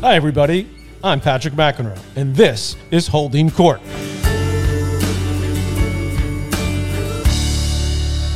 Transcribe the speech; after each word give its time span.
Hi, 0.00 0.14
everybody. 0.14 0.70
I'm 1.02 1.20
Patrick 1.20 1.54
McEnroe, 1.54 1.98
and 2.14 2.32
this 2.32 2.76
is 2.92 3.08
Holding 3.08 3.50
Court. 3.50 3.80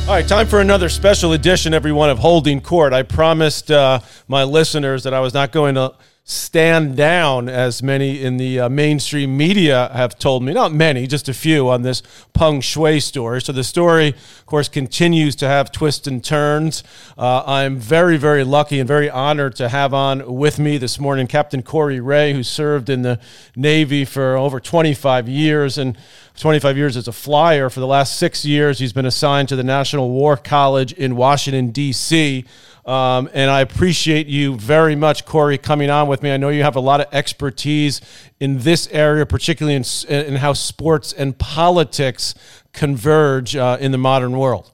All 0.01 0.13
right, 0.13 0.27
time 0.27 0.45
for 0.45 0.59
another 0.59 0.89
special 0.89 1.31
edition, 1.31 1.73
everyone, 1.73 2.09
of 2.09 2.19
Holding 2.19 2.59
Court. 2.59 2.91
I 2.91 3.03
promised 3.03 3.71
uh, 3.71 4.01
my 4.27 4.43
listeners 4.43 5.03
that 5.03 5.13
I 5.13 5.21
was 5.21 5.33
not 5.33 5.53
going 5.53 5.75
to 5.75 5.93
stand 6.25 6.95
down, 6.95 7.49
as 7.49 7.83
many 7.83 8.23
in 8.23 8.37
the 8.37 8.57
uh, 8.57 8.69
mainstream 8.69 9.35
media 9.35 9.91
have 9.93 10.17
told 10.17 10.41
me. 10.41 10.53
Not 10.53 10.71
many, 10.71 11.05
just 11.05 11.27
a 11.27 11.33
few 11.33 11.67
on 11.67 11.81
this 11.81 12.01
Peng 12.33 12.61
Shuai 12.61 13.01
story. 13.01 13.41
So 13.41 13.51
the 13.51 13.63
story, 13.63 14.09
of 14.09 14.45
course, 14.45 14.69
continues 14.69 15.35
to 15.37 15.47
have 15.47 15.69
twists 15.69 16.07
and 16.07 16.23
turns. 16.23 16.81
Uh, 17.17 17.43
I'm 17.45 17.77
very, 17.77 18.15
very 18.15 18.45
lucky 18.45 18.79
and 18.79 18.87
very 18.87 19.09
honored 19.09 19.57
to 19.57 19.67
have 19.67 19.93
on 19.93 20.33
with 20.33 20.59
me 20.59 20.77
this 20.77 20.97
morning 20.97 21.27
Captain 21.27 21.61
Corey 21.61 21.99
Ray, 21.99 22.31
who 22.31 22.41
served 22.41 22.89
in 22.89 23.01
the 23.01 23.19
Navy 23.57 24.05
for 24.05 24.37
over 24.37 24.61
25 24.61 25.27
years 25.27 25.77
and 25.77 25.97
25 26.37 26.77
years 26.77 26.95
as 26.95 27.09
a 27.09 27.11
flyer. 27.11 27.69
For 27.69 27.81
the 27.81 27.87
last 27.87 28.17
six 28.17 28.45
years, 28.45 28.79
he's 28.79 28.93
been 28.93 29.05
assigned 29.05 29.49
to 29.49 29.57
the 29.57 29.63
National 29.63 30.09
War 30.09 30.37
College 30.37 30.93
in 30.93 31.17
Washington, 31.17 31.71
D.C. 31.71 32.45
Um, 32.85 33.29
and 33.33 33.49
I 33.49 33.61
appreciate 33.61 34.27
you 34.27 34.57
very 34.57 34.95
much, 34.95 35.25
Corey, 35.25 35.57
coming 35.57 35.89
on 35.89 36.09
with 36.09 36.21
me. 36.21 36.33
I 36.33 36.37
know 36.37 36.49
you 36.49 36.63
have 36.63 36.75
a 36.75 36.81
lot 36.81 36.99
of 36.99 37.07
expertise 37.13 38.01
in 38.41 38.59
this 38.59 38.89
area, 38.91 39.25
particularly 39.25 39.75
in, 39.75 39.85
in 40.09 40.35
how 40.35 40.51
sports 40.51 41.13
and 41.13 41.37
politics 41.37 42.35
converge 42.73 43.55
uh, 43.55 43.77
in 43.79 43.91
the 43.91 43.97
modern 43.97 44.37
world. 44.37 44.69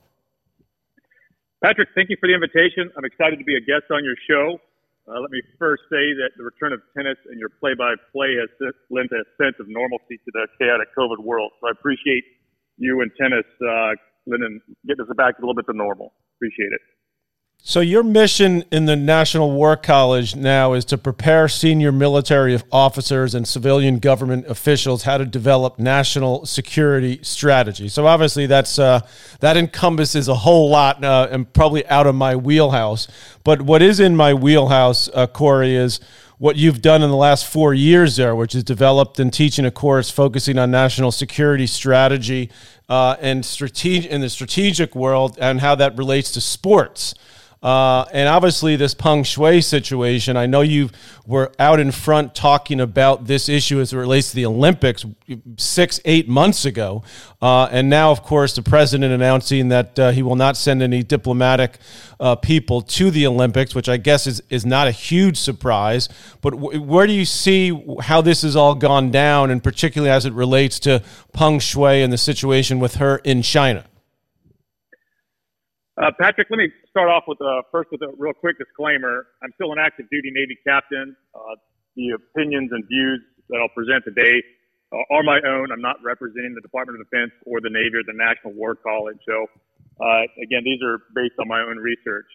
Patrick, 1.63 1.89
thank 1.93 2.09
you 2.09 2.17
for 2.19 2.27
the 2.27 2.33
invitation. 2.33 2.89
I'm 2.97 3.05
excited 3.05 3.37
to 3.37 3.45
be 3.45 3.55
a 3.55 3.61
guest 3.61 3.91
on 3.91 4.03
your 4.03 4.15
show. 4.27 4.57
Uh, 5.07 5.19
let 5.19 5.29
me 5.29 5.41
first 5.59 5.83
say 5.89 6.13
that 6.17 6.31
the 6.37 6.43
return 6.43 6.73
of 6.73 6.81
tennis 6.95 7.17
and 7.29 7.39
your 7.39 7.49
play-by-play 7.49 8.29
has 8.39 8.49
lent 8.89 9.11
a 9.11 9.23
sense 9.41 9.55
of 9.59 9.67
normalcy 9.67 10.17
to 10.17 10.31
the 10.33 10.47
chaotic 10.57 10.87
COVID 10.97 11.19
world. 11.19 11.51
So 11.61 11.67
I 11.67 11.71
appreciate 11.71 12.23
you 12.77 13.01
and 13.01 13.11
tennis, 13.19 13.45
uh, 13.61 13.93
getting 14.25 14.61
us 15.01 15.15
back 15.17 15.37
a 15.37 15.41
little 15.41 15.53
bit 15.53 15.65
to 15.65 15.73
normal. 15.73 16.13
Appreciate 16.37 16.71
it. 16.73 16.81
So, 17.61 17.81
your 17.81 18.03
mission 18.03 18.63
in 18.71 18.85
the 18.85 18.95
National 18.95 19.51
War 19.51 19.75
College 19.75 20.33
now 20.33 20.73
is 20.73 20.85
to 20.85 20.97
prepare 20.97 21.49
senior 21.49 21.91
military 21.91 22.57
officers 22.71 23.35
and 23.35 23.45
civilian 23.45 23.99
government 23.99 24.47
officials 24.47 25.03
how 25.03 25.17
to 25.17 25.25
develop 25.25 25.77
national 25.77 26.45
security 26.45 27.19
strategy. 27.21 27.89
So, 27.89 28.07
obviously, 28.07 28.45
that's 28.45 28.79
uh, 28.79 29.01
that 29.41 29.57
encompasses 29.57 30.29
a 30.29 30.35
whole 30.35 30.69
lot 30.69 31.03
uh, 31.03 31.27
and 31.29 31.51
probably 31.51 31.85
out 31.87 32.07
of 32.07 32.15
my 32.15 32.33
wheelhouse. 32.33 33.09
But 33.43 33.61
what 33.61 33.81
is 33.81 33.99
in 33.99 34.15
my 34.15 34.33
wheelhouse, 34.33 35.09
uh, 35.13 35.27
Corey, 35.27 35.75
is 35.75 35.99
what 36.37 36.55
you've 36.55 36.81
done 36.81 37.03
in 37.03 37.09
the 37.09 37.17
last 37.17 37.45
four 37.45 37.73
years 37.73 38.15
there, 38.15 38.33
which 38.33 38.55
is 38.55 38.63
developed 38.63 39.19
and 39.19 39.33
teaching 39.33 39.65
a 39.65 39.71
course 39.71 40.09
focusing 40.09 40.57
on 40.57 40.71
national 40.71 41.11
security 41.11 41.67
strategy 41.67 42.49
uh, 42.87 43.17
and 43.19 43.45
strategic 43.45 44.09
in 44.09 44.21
the 44.21 44.29
strategic 44.29 44.95
world 44.95 45.37
and 45.41 45.59
how 45.59 45.75
that 45.75 45.97
relates 45.97 46.31
to 46.31 46.39
sports. 46.39 47.13
Uh, 47.61 48.05
and 48.13 48.29
obviously, 48.29 48.77
this 48.77 48.93
Peng 48.93 49.23
Shuai 49.23 49.61
situation, 49.61 50.37
I 50.37 50.45
know 50.45 50.61
you 50.61 50.89
were 51.25 51.51
out 51.59 51.81
in 51.81 51.91
front 51.91 52.33
talking 52.33 52.79
about 52.79 53.25
this 53.25 53.49
issue 53.49 53.81
as 53.81 53.91
it 53.91 53.97
relates 53.97 54.29
to 54.29 54.35
the 54.37 54.45
Olympics 54.45 55.05
six, 55.57 55.99
eight 56.05 56.29
months 56.29 56.63
ago. 56.63 57.03
Uh, 57.41 57.65
and 57.65 57.89
now, 57.89 58.11
of 58.11 58.23
course, 58.23 58.55
the 58.55 58.61
president 58.61 59.11
announcing 59.11 59.67
that 59.69 59.99
uh, 59.99 60.11
he 60.11 60.23
will 60.23 60.37
not 60.37 60.55
send 60.55 60.81
any 60.81 61.03
diplomatic 61.03 61.79
uh, 62.21 62.35
people 62.35 62.81
to 62.81 63.11
the 63.11 63.27
Olympics, 63.27 63.75
which 63.75 63.89
I 63.89 63.97
guess 63.97 64.25
is, 64.25 64.41
is 64.49 64.65
not 64.65 64.87
a 64.87 64.91
huge 64.91 65.37
surprise. 65.37 66.07
But 66.41 66.51
w- 66.51 66.81
where 66.81 67.07
do 67.07 67.13
you 67.13 67.25
see 67.25 67.77
how 68.01 68.21
this 68.21 68.43
has 68.43 68.55
all 68.55 68.73
gone 68.73 69.11
down, 69.11 69.51
and 69.51 69.61
particularly 69.61 70.11
as 70.11 70.25
it 70.25 70.31
relates 70.33 70.79
to 70.81 71.03
Peng 71.33 71.59
Shuai 71.59 72.03
and 72.05 72.13
the 72.13 72.17
situation 72.17 72.79
with 72.79 72.95
her 72.95 73.17
in 73.17 73.41
China? 73.41 73.83
Uh, 75.99 76.11
Patrick, 76.17 76.47
let 76.49 76.55
me 76.55 76.71
start 76.89 77.09
off 77.09 77.25
with 77.27 77.41
uh, 77.41 77.59
first 77.73 77.91
with 77.91 78.01
a 78.01 78.07
real 78.17 78.31
quick 78.31 78.57
disclaimer. 78.57 79.27
I'm 79.43 79.51
still 79.55 79.73
an 79.73 79.79
active 79.83 80.07
duty 80.09 80.31
Navy 80.31 80.55
captain. 80.65 81.13
Uh, 81.35 81.59
the 81.97 82.15
opinions 82.15 82.71
and 82.71 82.87
views 82.87 83.19
that 83.49 83.59
I'll 83.59 83.75
present 83.75 84.07
today 84.07 84.39
uh, 84.95 85.13
are 85.13 85.23
my 85.23 85.43
own. 85.43 85.73
I'm 85.73 85.81
not 85.81 85.97
representing 86.01 86.55
the 86.55 86.61
Department 86.61 87.01
of 87.01 87.09
Defense 87.09 87.35
or 87.43 87.59
the 87.59 87.67
Navy 87.67 87.99
or 87.99 88.07
the 88.07 88.15
National 88.15 88.53
War 88.55 88.75
College. 88.79 89.19
So, 89.27 89.43
uh, 89.99 90.23
again, 90.39 90.63
these 90.63 90.79
are 90.87 91.03
based 91.13 91.35
on 91.35 91.49
my 91.49 91.59
own 91.59 91.75
research. 91.75 92.31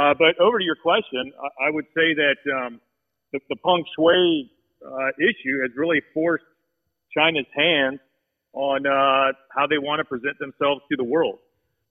Uh, 0.00 0.14
but 0.16 0.40
over 0.40 0.58
to 0.58 0.64
your 0.64 0.80
question, 0.80 1.28
I, 1.36 1.68
I 1.68 1.70
would 1.76 1.84
say 1.92 2.16
that 2.16 2.40
um, 2.56 2.80
the, 3.36 3.40
the 3.52 3.56
Peng 3.60 3.84
Shuai 3.92 4.48
issue 5.20 5.60
has 5.60 5.76
really 5.76 6.00
forced 6.14 6.48
China's 7.12 7.46
hand 7.54 8.00
on 8.54 8.88
how 9.52 9.66
they 9.68 9.76
want 9.76 10.00
to 10.00 10.08
present 10.08 10.38
themselves 10.40 10.80
to 10.88 10.96
the 10.96 11.04
world. 11.04 11.36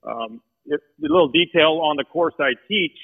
Um, 0.02 0.42
a 0.72 0.78
little 1.00 1.30
detail 1.30 1.82
on 1.84 1.98
the 1.98 2.06
course 2.06 2.34
I 2.40 2.56
teach. 2.68 2.96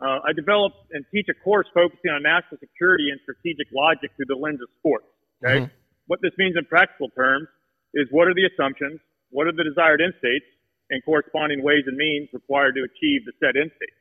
Uh, 0.00 0.18
I 0.26 0.32
develop 0.34 0.72
and 0.90 1.04
teach 1.14 1.26
a 1.30 1.36
course 1.44 1.66
focusing 1.74 2.10
on 2.10 2.22
national 2.22 2.58
security 2.58 3.10
and 3.10 3.20
strategic 3.22 3.70
logic 3.70 4.10
through 4.16 4.26
the 4.26 4.40
lens 4.40 4.58
of 4.58 4.68
sports. 4.78 5.06
Okay. 5.38 5.62
Mm-hmm. 5.62 5.74
What 6.10 6.18
this 6.22 6.34
means 6.38 6.58
in 6.58 6.64
practical 6.66 7.08
terms 7.14 7.46
is 7.94 8.08
what 8.10 8.26
are 8.26 8.34
the 8.34 8.48
assumptions, 8.50 8.98
what 9.30 9.46
are 9.46 9.54
the 9.54 9.62
desired 9.62 10.02
end 10.02 10.14
states, 10.18 10.46
and 10.90 10.98
corresponding 11.04 11.62
ways 11.62 11.86
and 11.86 11.96
means 11.96 12.28
required 12.32 12.74
to 12.74 12.82
achieve 12.82 13.24
the 13.24 13.32
said 13.38 13.54
end 13.54 13.70
states. 13.78 13.98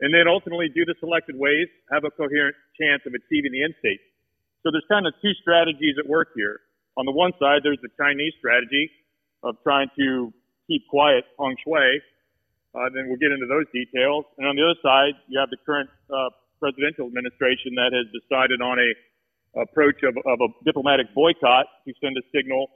And 0.00 0.14
then 0.14 0.26
ultimately 0.26 0.68
do 0.70 0.84
the 0.84 0.94
selected 1.00 1.38
ways, 1.38 1.66
have 1.90 2.04
a 2.04 2.10
coherent 2.10 2.54
chance 2.78 3.02
of 3.06 3.14
achieving 3.14 3.50
the 3.50 3.62
end 3.62 3.74
state. 3.78 3.98
So 4.62 4.70
there's 4.70 4.86
kind 4.90 5.06
of 5.06 5.14
two 5.22 5.34
strategies 5.42 5.96
at 5.98 6.06
work 6.06 6.34
here. 6.34 6.60
On 6.98 7.06
the 7.06 7.14
one 7.14 7.32
side, 7.38 7.62
there's 7.62 7.80
the 7.82 7.90
Chinese 7.94 8.34
strategy 8.38 8.90
of 9.42 9.54
trying 9.62 9.88
to 9.98 10.34
keep 10.68 10.86
quiet 10.88 11.24
Peng 11.40 11.56
Shuai. 11.66 11.98
Uh, 12.76 12.92
then 12.94 13.08
we'll 13.08 13.18
get 13.18 13.32
into 13.32 13.48
those 13.48 13.64
details. 13.72 14.28
And 14.36 14.46
on 14.46 14.54
the 14.54 14.62
other 14.62 14.78
side, 14.84 15.16
you 15.26 15.40
have 15.40 15.48
the 15.48 15.56
current 15.64 15.88
uh, 16.12 16.28
presidential 16.60 17.08
administration 17.08 17.74
that 17.80 17.96
has 17.96 18.06
decided 18.12 18.60
on 18.60 18.78
a 18.78 18.90
approach 19.56 20.02
of, 20.04 20.14
of 20.26 20.38
a 20.40 20.48
diplomatic 20.64 21.06
boycott 21.14 21.66
to 21.86 21.94
send 22.00 22.16
a 22.16 22.22
signal 22.34 22.68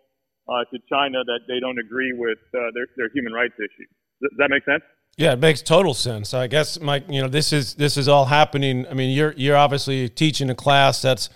uh, 0.49 0.65
to 0.73 0.79
China 0.89 1.23
that 1.25 1.41
they 1.47 1.61
don't 1.61 1.79
agree 1.79 2.13
with 2.13 2.39
uh, 2.55 2.73
their, 2.75 2.87
their 2.97 3.11
human 3.15 3.33
rights 3.33 3.55
issues. 3.59 3.89
Does 4.21 4.33
that 4.39 4.49
make 4.51 4.65
sense? 4.65 4.83
Yeah, 5.17 5.35
it 5.35 5.41
makes 5.41 5.61
total 5.61 5.93
sense. 5.93 6.33
I 6.33 6.47
guess, 6.47 6.81
Mike, 6.81 7.05
you 7.09 7.21
know, 7.21 7.29
this 7.29 7.53
is 7.53 7.75
this 7.75 7.99
is 7.99 8.09
all 8.09 8.25
happening. 8.25 8.87
I 8.89 8.95
mean, 8.95 9.11
you're 9.11 9.35
you're 9.37 9.59
obviously 9.59 10.09
teaching 10.09 10.49
a 10.49 10.55
class 10.55 11.03
that's 11.03 11.29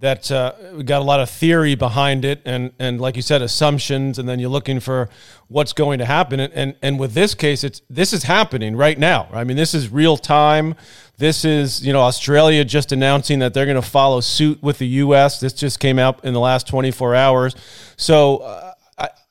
that 0.00 0.30
uh, 0.30 0.52
got 0.82 1.00
a 1.00 1.04
lot 1.04 1.20
of 1.20 1.30
theory 1.30 1.74
behind 1.74 2.24
it 2.24 2.42
and 2.44 2.70
and 2.78 3.00
like 3.00 3.16
you 3.16 3.22
said 3.22 3.40
assumptions 3.40 4.18
and 4.18 4.28
then 4.28 4.38
you're 4.38 4.50
looking 4.50 4.78
for 4.78 5.08
what's 5.48 5.72
going 5.72 5.98
to 5.98 6.04
happen. 6.04 6.38
And 6.38 6.52
and, 6.52 6.76
and 6.82 6.98
with 6.98 7.14
this 7.14 7.34
case 7.34 7.64
it's 7.64 7.80
this 7.88 8.12
is 8.12 8.24
happening 8.24 8.76
right 8.76 8.98
now. 8.98 9.28
I 9.32 9.44
mean 9.44 9.56
this 9.56 9.72
is 9.72 9.88
real 9.88 10.18
time. 10.18 10.74
This 11.16 11.46
is 11.46 11.84
you 11.86 11.94
know 11.94 12.02
australia 12.02 12.62
just 12.64 12.92
announcing 12.92 13.38
that 13.38 13.54
they're 13.54 13.64
going 13.64 13.80
to 13.80 13.88
follow 13.88 14.20
suit 14.20 14.62
with 14.62 14.78
the 14.78 14.86
us 14.86 15.40
this 15.40 15.54
just 15.54 15.80
came 15.80 15.98
out 15.98 16.22
in 16.24 16.34
the 16.34 16.40
last 16.40 16.68
24 16.68 17.14
hours. 17.14 17.56
So 17.96 18.38
uh, 18.38 18.74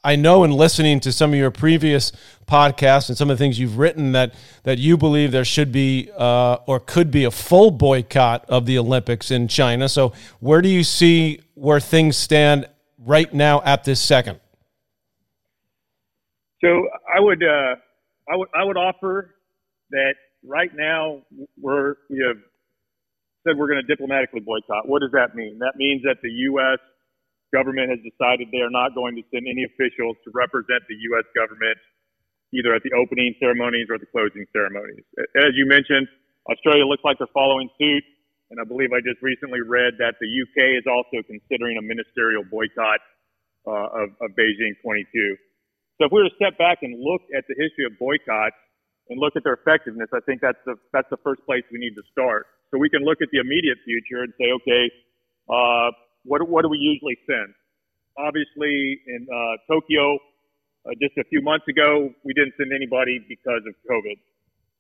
I, 0.05 0.15
know 0.15 0.43
in 0.43 0.51
listening 0.51 0.99
to 1.01 1.11
some 1.11 1.31
of 1.31 1.39
your 1.39 1.51
previous 1.51 2.11
podcasts 2.47 3.09
and 3.09 3.17
some 3.17 3.29
of 3.29 3.37
the 3.37 3.43
things 3.43 3.59
you've 3.59 3.77
written 3.77 4.11
that 4.13 4.33
that 4.63 4.77
you 4.77 4.97
believe 4.97 5.31
there 5.31 5.45
should 5.45 5.71
be 5.71 6.09
uh, 6.17 6.57
or 6.65 6.79
could 6.79 7.11
be 7.11 7.23
a 7.23 7.31
full 7.31 7.71
boycott 7.71 8.45
of 8.47 8.65
the 8.65 8.77
Olympics 8.77 9.31
in 9.31 9.47
China. 9.47 9.89
So 9.89 10.13
where 10.39 10.61
do 10.61 10.69
you 10.69 10.83
see 10.83 11.41
where 11.53 11.79
things 11.79 12.17
stand 12.17 12.67
right 12.97 13.33
now 13.33 13.61
at 13.63 13.83
this 13.83 13.99
second? 13.99 14.39
So 16.63 16.87
I 17.13 17.19
would 17.19 17.43
uh, 17.43 17.75
I 18.31 18.35
would 18.35 18.47
I 18.55 18.63
would 18.63 18.77
offer 18.77 19.35
that 19.91 20.13
right 20.43 20.71
now 20.75 21.21
we're 21.59 21.95
we 22.09 22.23
have 22.27 22.37
said 23.45 23.57
we're 23.57 23.67
going 23.67 23.81
to 23.81 23.87
diplomatically 23.87 24.39
boycott. 24.39 24.87
What 24.87 25.01
does 25.01 25.11
that 25.11 25.35
mean? 25.35 25.59
That 25.59 25.73
means 25.75 26.01
that 26.03 26.17
the 26.23 26.29
U.S. 26.29 26.79
government 27.53 27.91
has 27.91 28.01
decided 28.01 28.49
they 28.49 28.63
are 28.63 28.73
not 28.73 28.95
going 28.95 29.15
to 29.15 29.23
send 29.29 29.45
any 29.45 29.65
officials 29.65 30.17
to 30.25 30.29
represent 30.33 30.81
the 30.87 30.97
U.S. 31.13 31.27
government 31.35 31.77
either 32.53 32.71
at 32.73 32.83
the 32.83 32.93
opening 32.95 33.35
ceremonies 33.39 33.87
or 33.89 33.97
the 33.97 34.07
closing 34.09 34.45
ceremonies. 34.53 35.03
As 35.35 35.57
you 35.59 35.67
mentioned, 35.67 36.07
Australia 36.47 36.85
looks 36.85 37.03
like 37.03 37.17
they're 37.17 37.31
following 37.35 37.69
suit. 37.77 38.03
And 38.53 38.61
I 38.61 38.65
believe 38.65 38.93
I 38.93 39.01
just 39.01 39.19
recently 39.25 39.65
read 39.65 39.97
that 39.97 40.21
the 40.21 40.29
UK 40.29 40.77
is 40.77 40.85
also 40.85 41.25
considering 41.25 41.81
a 41.81 41.83
ministerial 41.83 42.45
boycott 42.45 43.01
uh, 43.65 44.05
of, 44.05 44.13
of 44.21 44.29
Beijing 44.37 44.77
22. 44.85 45.09
So 45.97 46.05
if 46.05 46.11
we 46.13 46.21
were 46.21 46.29
to 46.29 46.37
step 46.37 46.53
back 46.61 46.85
and 46.85 46.93
look 47.01 47.25
at 47.33 47.49
the 47.49 47.57
history 47.57 47.89
of 47.89 47.97
boycotts 47.97 48.59
and 49.09 49.17
look 49.17 49.33
at 49.33 49.41
their 49.41 49.57
effectiveness, 49.57 50.13
I 50.13 50.21
think 50.29 50.45
that's 50.45 50.61
the, 50.69 50.77
that's 50.93 51.09
the 51.09 51.17
first 51.25 51.41
place 51.49 51.65
we 51.73 51.81
need 51.81 51.97
to 51.97 52.05
start. 52.13 52.45
So 52.69 52.77
we 52.77 52.89
can 52.89 53.01
look 53.01 53.17
at 53.25 53.33
the 53.33 53.41
immediate 53.41 53.81
future 53.81 54.21
and 54.21 54.33
say, 54.37 54.53
okay, 54.61 54.83
uh, 55.49 55.89
what, 56.25 56.41
what 56.49 56.63
do 56.63 56.69
we 56.69 56.77
usually 56.77 57.17
send? 57.25 57.53
Obviously, 58.17 58.99
in 59.07 59.27
uh, 59.29 59.55
Tokyo, 59.69 60.17
uh, 60.85 60.91
just 61.01 61.17
a 61.17 61.23
few 61.29 61.41
months 61.41 61.65
ago, 61.69 62.09
we 62.23 62.33
didn't 62.33 62.53
send 62.57 62.73
anybody 62.73 63.23
because 63.29 63.61
of 63.67 63.73
COVID. 63.89 64.17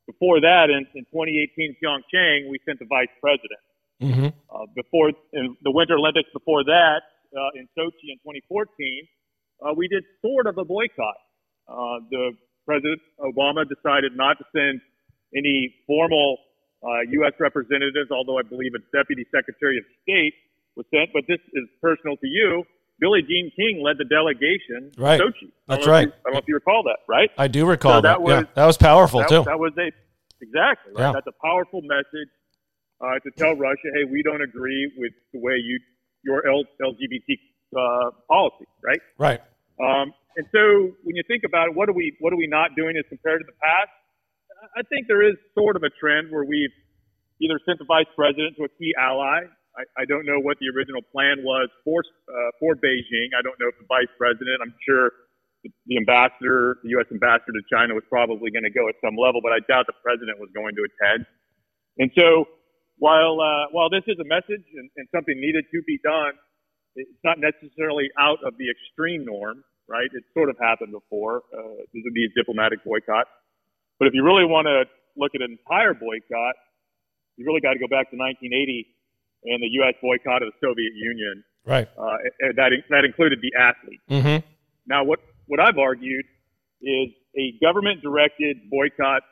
Before 0.05 0.41
that, 0.41 0.69
in, 0.69 0.85
in 0.93 1.05
2018 1.09 1.77
Pyeongchang, 1.81 2.49
we 2.49 2.59
sent 2.65 2.79
the 2.79 2.85
vice 2.85 3.11
president. 3.21 3.63
Mm-hmm. 4.01 4.29
Uh, 4.51 4.65
before 4.75 5.09
in 5.33 5.55
the 5.63 5.71
Winter 5.71 5.95
Olympics 5.95 6.29
before 6.33 6.63
that, 6.63 7.01
uh, 7.33 7.59
in 7.59 7.67
Sochi 7.77 8.11
in 8.11 8.19
2014, 8.21 8.69
uh, 9.63 9.73
we 9.75 9.87
did 9.87 10.03
sort 10.21 10.47
of 10.47 10.57
a 10.57 10.65
boycott. 10.65 11.19
Uh, 11.67 12.03
the 12.11 12.31
President 12.65 13.01
Obama 13.19 13.65
decided 13.67 14.15
not 14.15 14.37
to 14.37 14.45
send 14.53 14.81
any 15.35 15.73
formal 15.87 16.37
U.S. 16.83 17.33
Uh, 17.33 17.43
representatives, 17.43 18.11
although 18.11 18.37
I 18.37 18.43
believe 18.43 18.73
a 18.75 18.83
Deputy 18.95 19.25
Secretary 19.33 19.77
of 19.77 19.85
State 20.03 20.33
was 20.75 20.85
sent. 20.91 21.09
But 21.13 21.23
this 21.27 21.39
is 21.53 21.65
personal 21.81 22.17
to 22.17 22.27
you. 22.27 22.63
Billie 22.99 23.21
Jean 23.21 23.51
King 23.55 23.83
led 23.83 23.97
the 23.97 24.05
delegation 24.05 24.91
right. 24.97 25.19
Sochi. 25.19 25.51
That's 25.67 25.85
right. 25.85 26.07
You, 26.07 26.13
I 26.13 26.23
don't 26.23 26.33
know 26.33 26.39
if 26.39 26.47
you 26.47 26.55
recall 26.55 26.83
that, 26.83 26.99
right? 27.09 27.29
I 27.37 27.47
do 27.47 27.65
recall 27.65 27.99
so 27.99 28.01
that. 28.01 28.07
that. 28.07 28.21
Was, 28.21 28.31
yeah, 28.31 28.43
that 28.55 28.65
was 28.65 28.77
powerful 28.77 29.19
that, 29.19 29.29
too. 29.29 29.43
That 29.43 29.59
was 29.59 29.73
a 29.77 29.91
exactly 30.41 30.93
right. 30.95 31.07
Yeah. 31.07 31.11
That's 31.11 31.27
a 31.27 31.35
powerful 31.43 31.81
message 31.81 32.31
uh, 33.01 33.19
to 33.19 33.31
tell 33.35 33.55
Russia, 33.55 33.91
hey, 33.93 34.05
we 34.09 34.23
don't 34.23 34.41
agree 34.41 34.91
with 34.97 35.11
the 35.33 35.39
way 35.39 35.55
you 35.57 35.79
your 36.23 36.41
L- 36.47 36.63
LGBT 36.81 37.37
uh, 37.77 38.11
policy, 38.27 38.65
right? 38.81 38.99
Right. 39.17 39.41
Um, 39.79 40.13
and 40.37 40.47
so 40.51 40.95
when 41.03 41.15
you 41.15 41.23
think 41.27 41.43
about 41.45 41.67
it, 41.69 41.75
what 41.75 41.89
are 41.89 41.93
we 41.93 42.15
what 42.19 42.33
are 42.33 42.37
we 42.37 42.47
not 42.47 42.75
doing 42.75 42.95
as 42.97 43.05
compared 43.09 43.41
to 43.41 43.45
the 43.45 43.57
past? 43.61 43.91
I 44.75 44.81
think 44.89 45.07
there 45.07 45.21
is 45.21 45.35
sort 45.53 45.75
of 45.75 45.83
a 45.83 45.91
trend 45.99 46.31
where 46.31 46.43
we've 46.43 46.73
either 47.41 47.59
sent 47.65 47.79
the 47.79 47.85
vice 47.85 48.09
president 48.15 48.55
to 48.57 48.63
a 48.63 48.69
key 48.79 48.93
ally. 48.99 49.43
I, 49.75 49.83
I 50.01 50.05
don't 50.07 50.25
know 50.25 50.39
what 50.39 50.57
the 50.63 50.71
original 50.71 51.03
plan 51.11 51.43
was 51.43 51.67
for 51.83 51.99
uh, 52.01 52.51
for 52.59 52.75
Beijing. 52.79 53.35
I 53.35 53.43
don't 53.43 53.59
know 53.59 53.67
if 53.67 53.77
the 53.79 53.87
vice 53.87 54.11
president. 54.17 54.63
I'm 54.63 54.73
sure 54.87 55.11
the, 55.63 55.97
ambassador, 55.97 56.79
the 56.83 56.95
U.S. 56.95 57.09
ambassador 57.11 57.51
to 57.51 57.63
China, 57.67 57.93
was 57.97 58.05
probably 58.07 58.53
going 58.53 58.63
to 58.63 58.71
go 58.71 58.87
at 58.87 58.95
some 59.03 59.17
level, 59.17 59.41
but 59.41 59.51
I 59.51 59.59
doubt 59.67 59.89
the 59.89 59.97
president 59.99 60.39
was 60.39 60.53
going 60.53 60.77
to 60.77 60.83
attend. 60.85 61.25
And 61.97 62.09
so, 62.15 62.47
while 62.97 63.41
uh, 63.43 63.67
while 63.75 63.91
this 63.91 64.07
is 64.07 64.15
a 64.19 64.27
message 64.27 64.63
and, 64.63 64.87
and 64.95 65.05
something 65.11 65.35
needed 65.35 65.67
to 65.75 65.79
be 65.83 65.99
done, 65.99 66.39
it's 66.95 67.23
not 67.27 67.43
necessarily 67.43 68.07
out 68.15 68.39
of 68.47 68.55
the 68.55 68.71
extreme 68.71 69.27
norm, 69.27 69.63
right? 69.91 70.07
It's 70.15 70.27
sort 70.31 70.47
of 70.47 70.55
happened 70.55 70.95
before. 70.95 71.43
Uh, 71.51 71.83
these 71.91 72.31
diplomatic 72.35 72.79
boycotts. 72.87 73.31
But 73.99 74.07
if 74.07 74.13
you 74.15 74.23
really 74.23 74.47
want 74.47 74.67
to 74.67 74.87
look 75.15 75.31
at 75.35 75.43
an 75.43 75.55
entire 75.55 75.95
boycott, 75.95 76.55
you 77.35 77.43
really 77.43 77.59
got 77.59 77.75
to 77.75 77.79
go 77.79 77.87
back 77.87 78.11
to 78.11 78.17
1980 78.19 78.94
and 79.45 79.61
the 79.61 79.71
U.S. 79.81 79.93
boycott 80.01 80.41
of 80.41 80.51
the 80.51 80.57
Soviet 80.61 80.93
Union. 80.95 81.43
Right. 81.65 81.87
Uh, 81.97 82.17
that 82.55 82.71
that 82.89 83.05
included 83.05 83.39
the 83.41 83.53
athletes. 83.57 84.03
Mm-hmm. 84.09 84.45
Now, 84.87 85.03
what 85.03 85.19
what 85.47 85.59
I've 85.59 85.77
argued 85.77 86.25
is 86.81 87.09
a 87.37 87.57
government 87.61 88.01
directed 88.01 88.69
boycott 88.69 89.23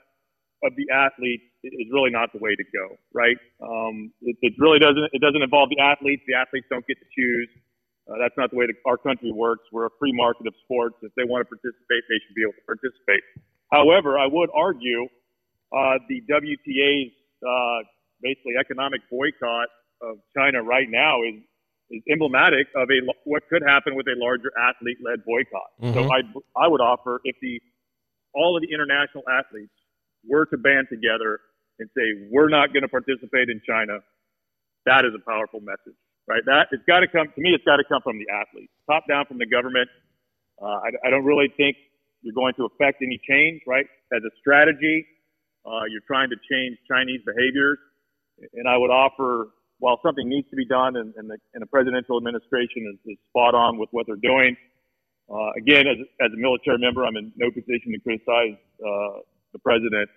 of 0.63 0.73
the 0.75 0.87
athletes 0.93 1.43
is 1.63 1.87
really 1.91 2.09
not 2.09 2.31
the 2.33 2.39
way 2.39 2.55
to 2.55 2.65
go. 2.73 2.97
Right. 3.13 3.37
Um, 3.61 4.11
it, 4.21 4.37
it 4.41 4.53
really 4.57 4.79
doesn't 4.79 5.09
it 5.13 5.21
doesn't 5.21 5.41
involve 5.41 5.69
the 5.69 5.81
athletes. 5.81 6.23
The 6.27 6.35
athletes 6.35 6.67
don't 6.69 6.85
get 6.87 6.97
to 6.97 7.07
choose. 7.13 7.49
Uh, 8.03 8.19
that's 8.19 8.35
not 8.35 8.51
the 8.51 8.57
way 8.57 8.67
our 8.85 8.97
country 8.97 9.31
works. 9.31 9.63
We're 9.71 9.87
a 9.87 9.95
free 9.99 10.11
market 10.11 10.47
of 10.47 10.53
sports. 10.65 10.95
If 11.01 11.15
they 11.15 11.23
want 11.23 11.47
to 11.47 11.49
participate, 11.49 12.03
they 12.09 12.19
should 12.27 12.35
be 12.35 12.43
able 12.43 12.57
to 12.59 12.65
participate. 12.67 13.23
However, 13.71 14.19
I 14.19 14.27
would 14.27 14.49
argue 14.51 15.07
uh, 15.71 16.03
the 16.11 16.19
WTA's 16.27 17.15
uh, 17.39 17.79
basically 18.21 18.59
economic 18.59 19.01
boycott 19.09 19.71
of 20.03 20.19
China 20.35 20.61
right 20.61 20.87
now 20.89 21.23
is 21.23 21.39
is 21.91 22.01
emblematic 22.09 22.67
of 22.75 22.89
a 22.89 22.99
what 23.25 23.43
could 23.49 23.61
happen 23.61 23.95
with 23.95 24.07
a 24.07 24.17
larger 24.17 24.51
athlete-led 24.57 25.23
boycott. 25.25 25.71
Mm-hmm. 25.81 25.93
So 25.93 25.99
I 26.11 26.19
I 26.57 26.67
would 26.67 26.81
offer 26.81 27.21
if 27.23 27.35
the 27.41 27.59
all 28.33 28.57
of 28.57 28.61
the 28.61 28.71
international 28.73 29.23
athletes 29.29 29.73
were 30.27 30.45
to 30.47 30.57
band 30.57 30.87
together 30.89 31.39
and 31.79 31.89
say 31.95 32.27
we're 32.31 32.49
not 32.49 32.73
going 32.73 32.83
to 32.83 32.91
participate 32.91 33.49
in 33.49 33.61
China, 33.67 33.99
that 34.85 35.05
is 35.05 35.13
a 35.13 35.23
powerful 35.23 35.59
message, 35.59 35.97
right? 36.27 36.41
That 36.45 36.67
it's 36.71 36.85
got 36.85 37.01
to 37.01 37.07
come 37.07 37.27
to 37.33 37.41
me. 37.41 37.53
It's 37.53 37.65
got 37.65 37.77
to 37.77 37.87
come 37.87 38.01
from 38.01 38.17
the 38.17 38.27
athletes, 38.31 38.71
top 38.89 39.03
down 39.07 39.25
from 39.25 39.37
the 39.37 39.47
government. 39.47 39.89
Uh, 40.61 40.79
I, 40.85 40.89
I 41.05 41.09
don't 41.09 41.25
really 41.25 41.51
think 41.57 41.75
you're 42.21 42.35
going 42.35 42.53
to 42.55 42.65
affect 42.65 43.01
any 43.01 43.19
change, 43.27 43.61
right? 43.67 43.85
As 44.13 44.21
a 44.23 44.31
strategy, 44.39 45.05
uh, 45.65 45.83
you're 45.89 46.05
trying 46.07 46.29
to 46.29 46.37
change 46.49 46.77
Chinese 46.87 47.21
behaviors 47.25 47.77
and 48.53 48.67
I 48.67 48.77
would 48.77 48.89
offer, 48.89 49.49
while 49.83 49.99
something 50.01 50.29
needs 50.29 50.49
to 50.49 50.55
be 50.55 50.65
done, 50.65 50.95
and, 50.95 51.13
and, 51.17 51.29
the, 51.29 51.35
and 51.53 51.61
the 51.61 51.67
presidential 51.67 52.15
administration 52.15 52.87
is, 52.87 53.11
is 53.11 53.17
spot 53.27 53.53
on 53.53 53.77
with 53.77 53.89
what 53.91 54.07
they're 54.07 54.15
doing. 54.23 54.55
Uh, 55.29 55.51
again, 55.57 55.83
as, 55.91 55.99
as 56.21 56.31
a 56.31 56.39
military 56.39 56.77
member, 56.77 57.03
I'm 57.03 57.17
in 57.17 57.33
no 57.35 57.51
position 57.51 57.91
to 57.91 57.99
criticize 57.99 58.55
uh, 58.79 59.19
the 59.51 59.59
president. 59.59 60.07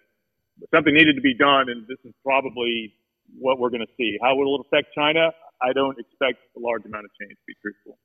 But 0.60 0.70
something 0.72 0.94
needed 0.94 1.16
to 1.16 1.20
be 1.20 1.34
done, 1.34 1.68
and 1.68 1.82
this 1.88 1.98
is 2.04 2.14
probably 2.22 2.94
what 3.36 3.58
we're 3.58 3.70
going 3.70 3.84
to 3.84 3.92
see. 3.96 4.16
How 4.22 4.36
will 4.36 4.54
it 4.54 4.66
affect 4.68 4.94
China? 4.94 5.32
I 5.60 5.72
don't 5.72 5.98
expect 5.98 6.38
a 6.56 6.60
large 6.60 6.84
amount 6.84 7.06
of 7.06 7.10
change, 7.20 7.32
to 7.32 7.46
be 7.48 7.54
truthful. 7.60 7.98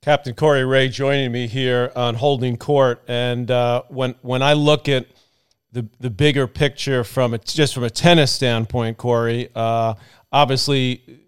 Captain 0.00 0.32
Corey 0.32 0.64
Ray 0.64 0.88
joining 0.90 1.32
me 1.32 1.48
here 1.48 1.90
on 1.96 2.14
Holding 2.14 2.56
Court, 2.56 3.02
and 3.08 3.50
uh, 3.50 3.82
when 3.88 4.14
when 4.22 4.42
I 4.42 4.52
look 4.52 4.88
at 4.88 5.06
the 5.72 5.88
the 5.98 6.08
bigger 6.08 6.46
picture 6.46 7.02
from 7.02 7.34
it 7.34 7.44
just 7.44 7.74
from 7.74 7.82
a 7.82 7.90
tennis 7.90 8.30
standpoint, 8.30 8.96
Corey. 8.96 9.48
Uh, 9.56 9.94
obviously, 10.32 11.20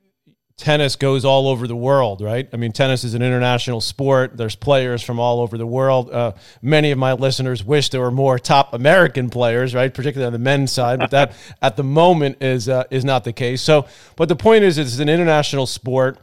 tennis 0.61 0.95
goes 0.95 1.25
all 1.25 1.49
over 1.49 1.67
the 1.67 1.77
world, 1.77 2.21
right? 2.21 2.49
I 2.53 2.57
mean, 2.57 2.73
tennis 2.73 3.03
is 3.03 3.15
an 3.15 3.23
international 3.23 3.81
sport. 3.81 4.37
There's 4.37 4.55
players 4.55 5.03
from 5.03 5.19
all 5.19 5.41
over 5.41 5.57
the 5.57 5.67
world. 5.67 6.11
Uh, 6.11 6.33
many 6.61 6.91
of 6.91 6.99
my 6.99 7.15
listeners 7.15 7.65
wish 7.65 7.89
there 7.89 8.01
were 8.01 8.11
more 8.11 8.39
top 8.39 8.75
American 8.75 9.31
players, 9.31 9.75
right? 9.75 9.93
Particularly 9.93 10.27
on 10.27 10.33
the 10.33 10.39
men's 10.39 10.71
side, 10.71 10.99
but 10.99 11.11
that 11.13 11.35
at 11.63 11.77
the 11.77 11.85
moment 11.85 12.43
is 12.43 12.69
uh, 12.69 12.85
is 12.91 13.05
not 13.05 13.25
the 13.25 13.33
case. 13.33 13.63
So, 13.63 13.87
but 14.17 14.29
the 14.29 14.37
point 14.37 14.65
is, 14.65 14.79
it's 14.79 14.99
an 14.99 15.09
international 15.09 15.67
sport 15.67 16.19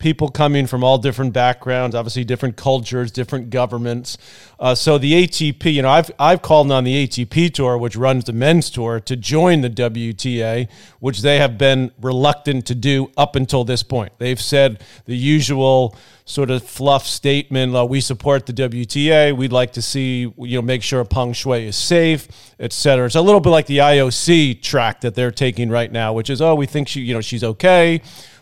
people 0.00 0.28
coming 0.28 0.66
from 0.66 0.82
all 0.82 0.98
different 0.98 1.32
backgrounds, 1.32 1.94
obviously 1.94 2.24
different 2.24 2.56
cultures, 2.56 3.12
different 3.12 3.50
governments. 3.50 4.18
Uh, 4.58 4.74
so 4.74 4.98
the 4.98 5.12
ATP, 5.12 5.72
you 5.72 5.82
know, 5.82 5.90
I've 5.90 6.10
I've 6.18 6.42
called 6.42 6.72
on 6.72 6.82
the 6.84 7.06
ATP 7.06 7.54
tour, 7.54 7.78
which 7.78 7.94
runs 7.94 8.24
the 8.24 8.32
men's 8.32 8.70
tour, 8.70 8.98
to 9.00 9.14
join 9.14 9.60
the 9.60 9.70
WTA, 9.70 10.68
which 10.98 11.22
they 11.22 11.38
have 11.38 11.56
been 11.56 11.92
reluctant 12.00 12.66
to 12.66 12.74
do 12.74 13.12
up 13.16 13.36
until 13.36 13.62
this 13.62 13.82
point. 13.82 14.12
They've 14.18 14.40
said 14.40 14.82
the 15.04 15.16
usual 15.16 15.94
sort 16.24 16.50
of 16.50 16.62
fluff 16.62 17.06
statement: 17.06 17.76
uh, 17.76 17.84
"We 17.84 18.00
support 18.00 18.46
the 18.46 18.52
WTA. 18.52 19.36
We'd 19.36 19.52
like 19.52 19.74
to 19.74 19.82
see 19.82 20.32
you 20.36 20.56
know 20.56 20.62
make 20.62 20.82
sure 20.82 21.04
Peng 21.04 21.32
Shuai 21.32 21.66
is 21.66 21.76
safe, 21.76 22.26
et 22.58 22.72
cetera." 22.72 23.06
It's 23.06 23.14
a 23.14 23.20
little 23.20 23.40
bit 23.40 23.50
like 23.50 23.66
the 23.66 23.78
IOC 23.78 24.62
track 24.62 25.02
that 25.02 25.14
they're 25.14 25.30
taking 25.30 25.68
right 25.70 25.92
now, 25.92 26.14
which 26.14 26.30
is, 26.30 26.40
"Oh, 26.40 26.54
we 26.54 26.66
think 26.66 26.88
she 26.88 27.02
you 27.02 27.14
know 27.14 27.20
she's 27.20 27.44
okay." 27.44 28.00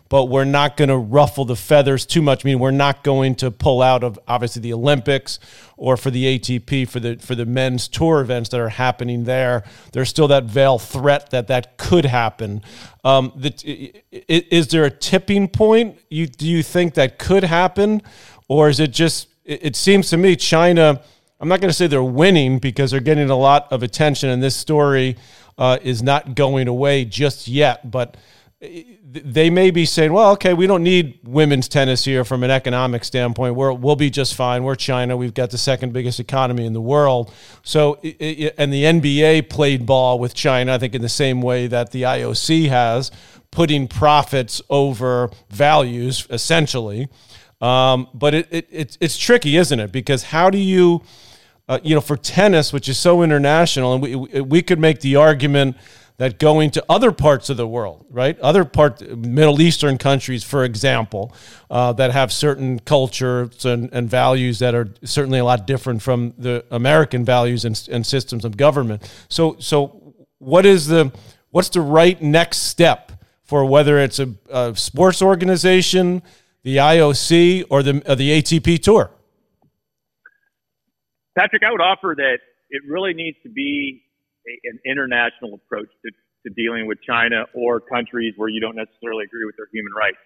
But 0.08 0.26
we're 0.26 0.44
not 0.44 0.76
going 0.76 0.88
to 0.88 0.96
ruffle 0.96 1.44
the 1.44 1.56
feathers 1.56 2.06
too 2.06 2.22
much. 2.22 2.44
I 2.44 2.48
mean, 2.48 2.58
we're 2.58 2.70
not 2.70 3.04
going 3.04 3.34
to 3.36 3.50
pull 3.50 3.82
out 3.82 4.02
of 4.02 4.18
obviously 4.26 4.62
the 4.62 4.72
Olympics 4.72 5.38
or 5.76 5.96
for 5.96 6.10
the 6.10 6.38
ATP 6.38 6.88
for 6.88 7.00
the 7.00 7.16
for 7.16 7.34
the 7.34 7.44
men's 7.44 7.88
tour 7.88 8.20
events 8.20 8.48
that 8.50 8.60
are 8.60 8.70
happening 8.70 9.24
there. 9.24 9.64
There's 9.92 10.08
still 10.08 10.28
that 10.28 10.44
veil 10.44 10.78
threat 10.78 11.30
that 11.30 11.48
that 11.48 11.76
could 11.76 12.06
happen. 12.06 12.62
Um, 13.04 13.32
the, 13.36 13.92
is 14.10 14.68
there 14.68 14.84
a 14.84 14.90
tipping 14.90 15.48
point? 15.48 15.98
You 16.08 16.26
do 16.26 16.46
you 16.46 16.62
think 16.62 16.94
that 16.94 17.18
could 17.18 17.44
happen, 17.44 18.02
or 18.48 18.68
is 18.68 18.80
it 18.80 18.92
just? 18.92 19.28
It, 19.44 19.76
seems 19.76 20.10
to 20.10 20.18
me 20.18 20.36
China. 20.36 21.00
I'm 21.40 21.48
not 21.48 21.60
going 21.60 21.70
to 21.70 21.74
say 21.74 21.86
they're 21.86 22.02
winning 22.02 22.58
because 22.58 22.90
they're 22.90 23.00
getting 23.00 23.30
a 23.30 23.36
lot 23.36 23.68
of 23.72 23.82
attention, 23.82 24.28
and 24.28 24.42
this 24.42 24.56
story 24.56 25.16
uh, 25.56 25.78
is 25.82 26.02
not 26.02 26.34
going 26.34 26.68
away 26.68 27.04
just 27.04 27.48
yet, 27.48 27.90
but 27.90 28.16
they 28.60 29.50
may 29.50 29.70
be 29.70 29.84
saying, 29.84 30.12
well, 30.12 30.32
okay, 30.32 30.52
we 30.52 30.66
don't 30.66 30.82
need 30.82 31.20
women's 31.22 31.68
tennis 31.68 32.04
here 32.04 32.24
from 32.24 32.42
an 32.42 32.50
economic 32.50 33.04
standpoint. 33.04 33.54
We're, 33.54 33.72
we'll 33.72 33.94
be 33.94 34.10
just 34.10 34.34
fine. 34.34 34.64
We're 34.64 34.74
China. 34.74 35.16
We've 35.16 35.34
got 35.34 35.50
the 35.50 35.58
second 35.58 35.92
biggest 35.92 36.18
economy 36.18 36.66
in 36.66 36.72
the 36.72 36.80
world. 36.80 37.32
So, 37.62 37.94
and 38.02 38.72
the 38.72 38.82
NBA 38.82 39.48
played 39.48 39.86
ball 39.86 40.18
with 40.18 40.34
China, 40.34 40.74
I 40.74 40.78
think, 40.78 40.96
in 40.96 41.02
the 41.02 41.08
same 41.08 41.40
way 41.40 41.68
that 41.68 41.92
the 41.92 42.02
IOC 42.02 42.68
has, 42.68 43.12
putting 43.52 43.86
profits 43.86 44.60
over 44.68 45.30
values, 45.50 46.26
essentially. 46.28 47.08
Um, 47.60 48.08
but 48.12 48.34
it, 48.34 48.48
it, 48.50 48.68
it's, 48.72 48.98
it's 49.00 49.16
tricky, 49.16 49.56
isn't 49.56 49.78
it? 49.78 49.92
Because 49.92 50.24
how 50.24 50.50
do 50.50 50.58
you, 50.58 51.02
uh, 51.68 51.78
you 51.84 51.94
know, 51.94 52.00
for 52.00 52.16
tennis, 52.16 52.72
which 52.72 52.88
is 52.88 52.98
so 52.98 53.22
international, 53.22 53.94
and 53.94 54.02
we, 54.02 54.16
we 54.16 54.62
could 54.62 54.80
make 54.80 54.98
the 54.98 55.14
argument– 55.14 55.76
that 56.18 56.40
going 56.40 56.70
to 56.72 56.84
other 56.88 57.12
parts 57.12 57.48
of 57.48 57.56
the 57.56 57.66
world, 57.66 58.04
right? 58.10 58.38
Other 58.40 58.64
part, 58.64 59.00
Middle 59.16 59.60
Eastern 59.62 59.98
countries, 59.98 60.42
for 60.42 60.64
example, 60.64 61.32
uh, 61.70 61.92
that 61.94 62.10
have 62.10 62.32
certain 62.32 62.80
cultures 62.80 63.64
and, 63.64 63.88
and, 63.92 64.10
values 64.10 64.58
that 64.58 64.74
are 64.74 64.88
certainly 65.04 65.38
a 65.38 65.44
lot 65.44 65.66
different 65.66 66.02
from 66.02 66.34
the 66.36 66.64
American 66.72 67.24
values 67.24 67.64
and, 67.64 67.88
and 67.90 68.04
systems 68.04 68.44
of 68.44 68.56
government. 68.56 69.10
So, 69.28 69.56
so 69.60 70.14
what 70.38 70.66
is 70.66 70.88
the 70.88 71.12
what's 71.50 71.68
the 71.68 71.80
right 71.80 72.20
next 72.20 72.58
step 72.58 73.12
for 73.44 73.64
whether 73.64 73.98
it's 73.98 74.18
a, 74.18 74.34
a 74.50 74.74
sports 74.76 75.22
organization, 75.22 76.22
the 76.64 76.78
IOC, 76.78 77.64
or 77.70 77.84
the 77.84 78.02
or 78.10 78.16
the 78.16 78.42
ATP 78.42 78.82
Tour? 78.82 79.10
Patrick, 81.38 81.62
I 81.62 81.70
would 81.70 81.80
offer 81.80 82.14
that 82.16 82.38
it 82.70 82.82
really 82.88 83.14
needs 83.14 83.38
to 83.44 83.48
be 83.48 84.02
a, 84.48 84.68
an 84.68 84.78
international 84.84 85.54
approach 85.54 85.88
to, 86.04 86.10
to 86.46 86.54
dealing 86.54 86.86
with 86.86 86.98
China 87.02 87.44
or 87.54 87.80
countries 87.80 88.34
where 88.36 88.48
you 88.48 88.60
don't 88.60 88.76
necessarily 88.76 89.24
agree 89.24 89.44
with 89.44 89.56
their 89.56 89.68
human 89.72 89.92
rights, 89.92 90.18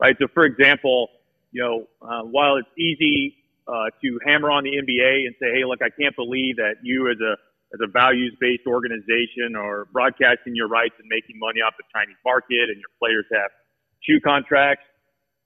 right? 0.00 0.16
So, 0.18 0.26
for 0.32 0.44
example, 0.44 1.08
you 1.52 1.62
know, 1.62 1.86
uh, 2.00 2.22
while 2.22 2.56
it's 2.56 2.68
easy 2.78 3.36
uh, 3.66 3.90
to 4.02 4.18
hammer 4.24 4.50
on 4.50 4.64
the 4.64 4.72
NBA 4.72 5.26
and 5.26 5.34
say, 5.40 5.52
hey, 5.52 5.64
look, 5.64 5.80
I 5.82 5.90
can't 5.90 6.16
believe 6.16 6.56
that 6.56 6.76
you 6.82 7.10
as 7.10 7.20
a 7.20 7.36
as 7.68 7.80
a 7.84 7.86
values-based 7.86 8.64
organization 8.66 9.52
are 9.52 9.84
broadcasting 9.92 10.56
your 10.56 10.68
rights 10.68 10.94
and 10.98 11.04
making 11.04 11.36
money 11.36 11.60
off 11.60 11.74
the 11.76 11.84
Chinese 11.92 12.16
market, 12.24 12.72
and 12.72 12.80
your 12.80 12.88
players 12.96 13.28
have 13.28 13.52
shoe 14.00 14.20
contracts. 14.24 14.88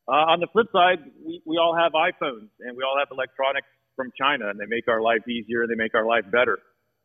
Uh, 0.06 0.30
on 0.30 0.38
the 0.38 0.46
flip 0.52 0.66
side, 0.70 1.02
we, 1.26 1.42
we 1.46 1.58
all 1.58 1.74
have 1.74 1.92
iPhones 1.98 2.46
and 2.60 2.76
we 2.76 2.82
all 2.82 2.94
have 2.98 3.08
electronics 3.10 3.66
from 3.96 4.12
China, 4.18 4.48
and 4.48 4.58
they 4.58 4.66
make 4.66 4.88
our 4.88 5.00
life 5.00 5.26
easier 5.28 5.66
they 5.66 5.74
make 5.74 5.94
our 5.94 6.06
life 6.06 6.24
better. 6.30 6.58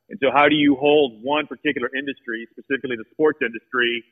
And 0.10 0.20
so, 0.24 0.30
how 0.34 0.48
do 0.48 0.56
you 0.56 0.76
hold 0.76 1.20
one 1.22 1.48
particular 1.48 1.90
industry, 1.96 2.48
specifically 2.52 2.96
the 2.96 3.06
sports 3.12 3.40
industry, 3.42 4.04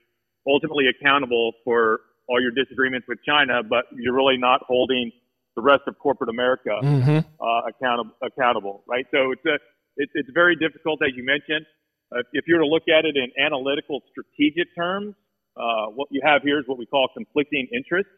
ultimately 0.48 0.86
accountable 0.88 1.54
for 1.64 2.02
all 2.28 2.42
your 2.42 2.52
disagreements 2.52 3.08
with 3.08 3.20
China, 3.26 3.62
but 3.64 3.86
you're 3.96 4.16
really 4.16 4.38
not 4.38 4.62
holding 4.68 5.12
the 5.56 5.62
rest 5.62 5.84
of 5.88 5.98
corporate 6.00 6.30
America 6.30 6.76
mm-hmm. 6.84 7.20
uh, 7.40 7.62
accountable, 7.70 8.12
accountable, 8.22 8.84
right? 8.88 9.06
So 9.12 9.32
it's 9.32 9.46
a 9.46 9.56
it's, 9.98 10.12
it's 10.16 10.30
very 10.34 10.56
difficult, 10.56 11.00
as 11.02 11.16
you 11.16 11.24
mentioned. 11.24 11.66
Uh, 12.12 12.20
if 12.34 12.44
you 12.48 12.56
were 12.56 12.62
to 12.62 12.68
look 12.68 12.84
at 12.92 13.06
it 13.06 13.16
in 13.16 13.32
analytical, 13.40 14.04
strategic 14.12 14.68
terms, 14.76 15.16
uh, 15.56 15.88
what 15.96 16.10
you 16.12 16.20
have 16.24 16.44
here 16.44 16.60
is 16.60 16.68
what 16.68 16.78
we 16.78 16.86
call 16.86 17.08
conflicting 17.16 17.68
interests. 17.72 18.12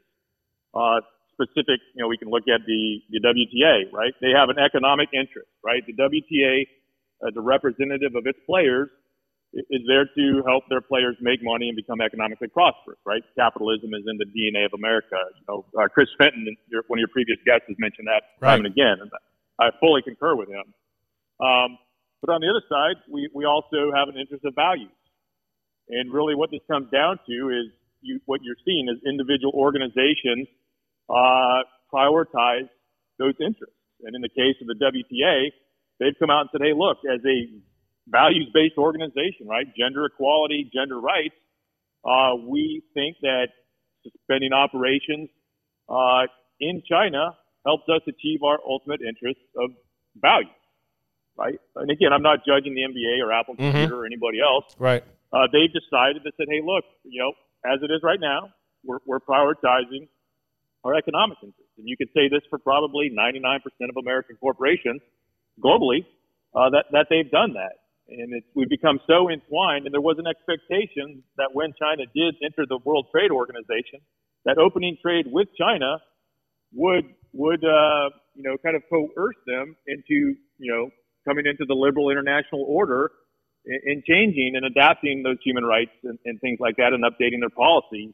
Uh, 0.73 0.99
specific, 1.37 1.77
you 1.93 2.01
know, 2.01 2.09
we 2.09 2.17
can 2.17 2.29
look 2.29 2.49
at 2.49 2.65
the, 2.65 2.97
the 3.13 3.21
WTA, 3.21 3.93
right? 3.93 4.13
They 4.21 4.33
have 4.33 4.49
an 4.49 4.57
economic 4.57 5.09
interest, 5.13 5.47
right? 5.63 5.85
The 5.85 5.93
WTA, 5.93 6.65
as 7.25 7.33
a 7.37 7.41
representative 7.41 8.13
of 8.15 8.27
its 8.27 8.39
players, 8.45 8.89
is 9.53 9.81
there 9.87 10.05
to 10.05 10.43
help 10.45 10.63
their 10.69 10.81
players 10.81 11.15
make 11.21 11.39
money 11.41 11.69
and 11.69 11.75
become 11.75 12.01
economically 12.01 12.49
prosperous, 12.49 12.99
right? 13.05 13.23
Capitalism 13.35 13.93
is 13.95 14.03
in 14.05 14.19
the 14.19 14.27
DNA 14.27 14.65
of 14.65 14.73
America. 14.75 15.15
You 15.39 15.45
know, 15.47 15.65
uh, 15.79 15.87
Chris 15.87 16.09
Fenton, 16.17 16.45
your, 16.67 16.83
one 16.87 16.99
of 16.99 17.01
your 17.01 17.13
previous 17.13 17.39
guests, 17.45 17.65
has 17.67 17.77
mentioned 17.79 18.07
that 18.07 18.37
right. 18.41 18.57
time 18.57 18.65
and 18.65 18.67
again, 18.67 18.99
and 19.01 19.09
I 19.59 19.71
fully 19.79 20.01
concur 20.03 20.35
with 20.35 20.49
him. 20.49 20.67
Um, 21.39 21.79
but 22.21 22.33
on 22.33 22.41
the 22.41 22.49
other 22.49 22.65
side, 22.67 23.01
we, 23.09 23.29
we 23.33 23.45
also 23.45 23.93
have 23.95 24.09
an 24.09 24.17
interest 24.19 24.43
of 24.43 24.53
values. 24.53 24.91
And 25.89 26.11
really 26.11 26.35
what 26.35 26.51
this 26.51 26.61
comes 26.67 26.91
down 26.91 27.19
to 27.25 27.35
is 27.49 27.71
you, 28.01 28.19
what 28.25 28.41
you're 28.43 28.59
seeing 28.65 28.89
is 28.89 28.99
individual 29.07 29.53
organizations 29.55 30.47
uh, 31.09 31.63
prioritize 31.93 32.67
those 33.17 33.33
interests. 33.39 33.79
And 34.03 34.13
in 34.13 34.21
the 34.21 34.29
case 34.29 34.59
of 34.61 34.67
the 34.67 34.77
WTA, 34.77 35.49
they've 35.99 36.15
come 36.19 36.29
out 36.29 36.41
and 36.41 36.49
said, 36.51 36.61
hey, 36.61 36.73
look, 36.75 36.97
as 37.05 37.21
a 37.25 37.49
values 38.07 38.49
based 38.53 38.77
organization, 38.77 39.47
right? 39.47 39.65
Gender 39.77 40.05
equality, 40.05 40.69
gender 40.73 40.99
rights, 40.99 41.35
uh, 42.05 42.35
we 42.35 42.83
think 42.93 43.17
that 43.21 43.49
suspending 44.03 44.53
operations 44.53 45.29
uh, 45.89 46.27
in 46.59 46.81
China 46.87 47.35
helps 47.65 47.83
us 47.89 48.01
achieve 48.07 48.43
our 48.43 48.59
ultimate 48.65 49.01
interests 49.01 49.43
of 49.57 49.71
values, 50.15 50.55
right? 51.37 51.59
And 51.75 51.91
again, 51.91 52.13
I'm 52.13 52.23
not 52.23 52.45
judging 52.47 52.75
the 52.75 52.87
NBA 52.87 53.23
or 53.23 53.31
Apple 53.31 53.55
mm-hmm. 53.55 53.71
Computer 53.71 54.03
or 54.03 54.05
anybody 54.05 54.39
else. 54.39 54.65
Right. 54.79 55.03
Uh, 55.33 55.51
they've 55.51 55.71
decided 55.71 56.23
to 56.23 56.31
say, 56.39 56.47
hey, 56.47 56.61
look, 56.63 56.85
you 57.03 57.19
know, 57.19 57.33
as 57.67 57.83
it 57.83 57.91
is 57.91 57.99
right 58.03 58.19
now, 58.19 58.53
we're, 58.85 58.99
we're 59.05 59.19
prioritizing 59.19 60.07
our 60.85 60.95
economic 60.95 61.37
interests. 61.43 61.75
And 61.77 61.87
you 61.87 61.97
could 61.97 62.07
say 62.15 62.29
this 62.31 62.41
for 62.49 62.57
probably 62.57 63.11
99% 63.11 63.59
of 63.89 63.97
American 63.99 64.37
corporations 64.37 65.01
globally, 65.63 66.05
uh, 66.55 66.69
that, 66.69 66.85
that 66.91 67.07
they've 67.09 67.29
done 67.29 67.53
that. 67.53 67.77
And 68.09 68.33
it's, 68.33 68.47
we've 68.55 68.69
become 68.69 68.99
so 69.05 69.29
entwined, 69.29 69.85
and 69.85 69.93
there 69.93 70.01
was 70.01 70.15
an 70.17 70.27
expectation 70.27 71.23
that 71.37 71.49
when 71.51 71.73
China 71.75 72.03
did 72.15 72.35
enter 72.43 72.65
the 72.67 72.79
World 72.83 73.07
Trade 73.11 73.31
Organization, 73.31 73.99
that 74.45 74.57
opening 74.57 74.97
trade 75.01 75.27
with 75.27 75.49
China 75.59 75.99
would 76.73 77.05
would 77.33 77.63
uh, 77.63 78.09
you 78.33 78.43
know 78.43 78.55
kind 78.63 78.75
of 78.75 78.83
coerce 78.89 79.35
them 79.45 79.75
into 79.87 80.39
you 80.57 80.71
know 80.71 80.89
coming 81.27 81.45
into 81.45 81.65
the 81.67 81.75
liberal 81.75 82.09
international 82.09 82.63
order 82.63 83.11
and, 83.67 84.03
changing 84.05 84.53
and 84.55 84.65
adapting 84.65 85.23
those 85.23 85.35
human 85.43 85.65
rights 85.65 85.91
and, 86.03 86.17
and, 86.23 86.39
things 86.39 86.57
like 86.59 86.77
that 86.77 86.93
and 86.93 87.03
updating 87.03 87.43
their 87.43 87.51
policies 87.51 88.13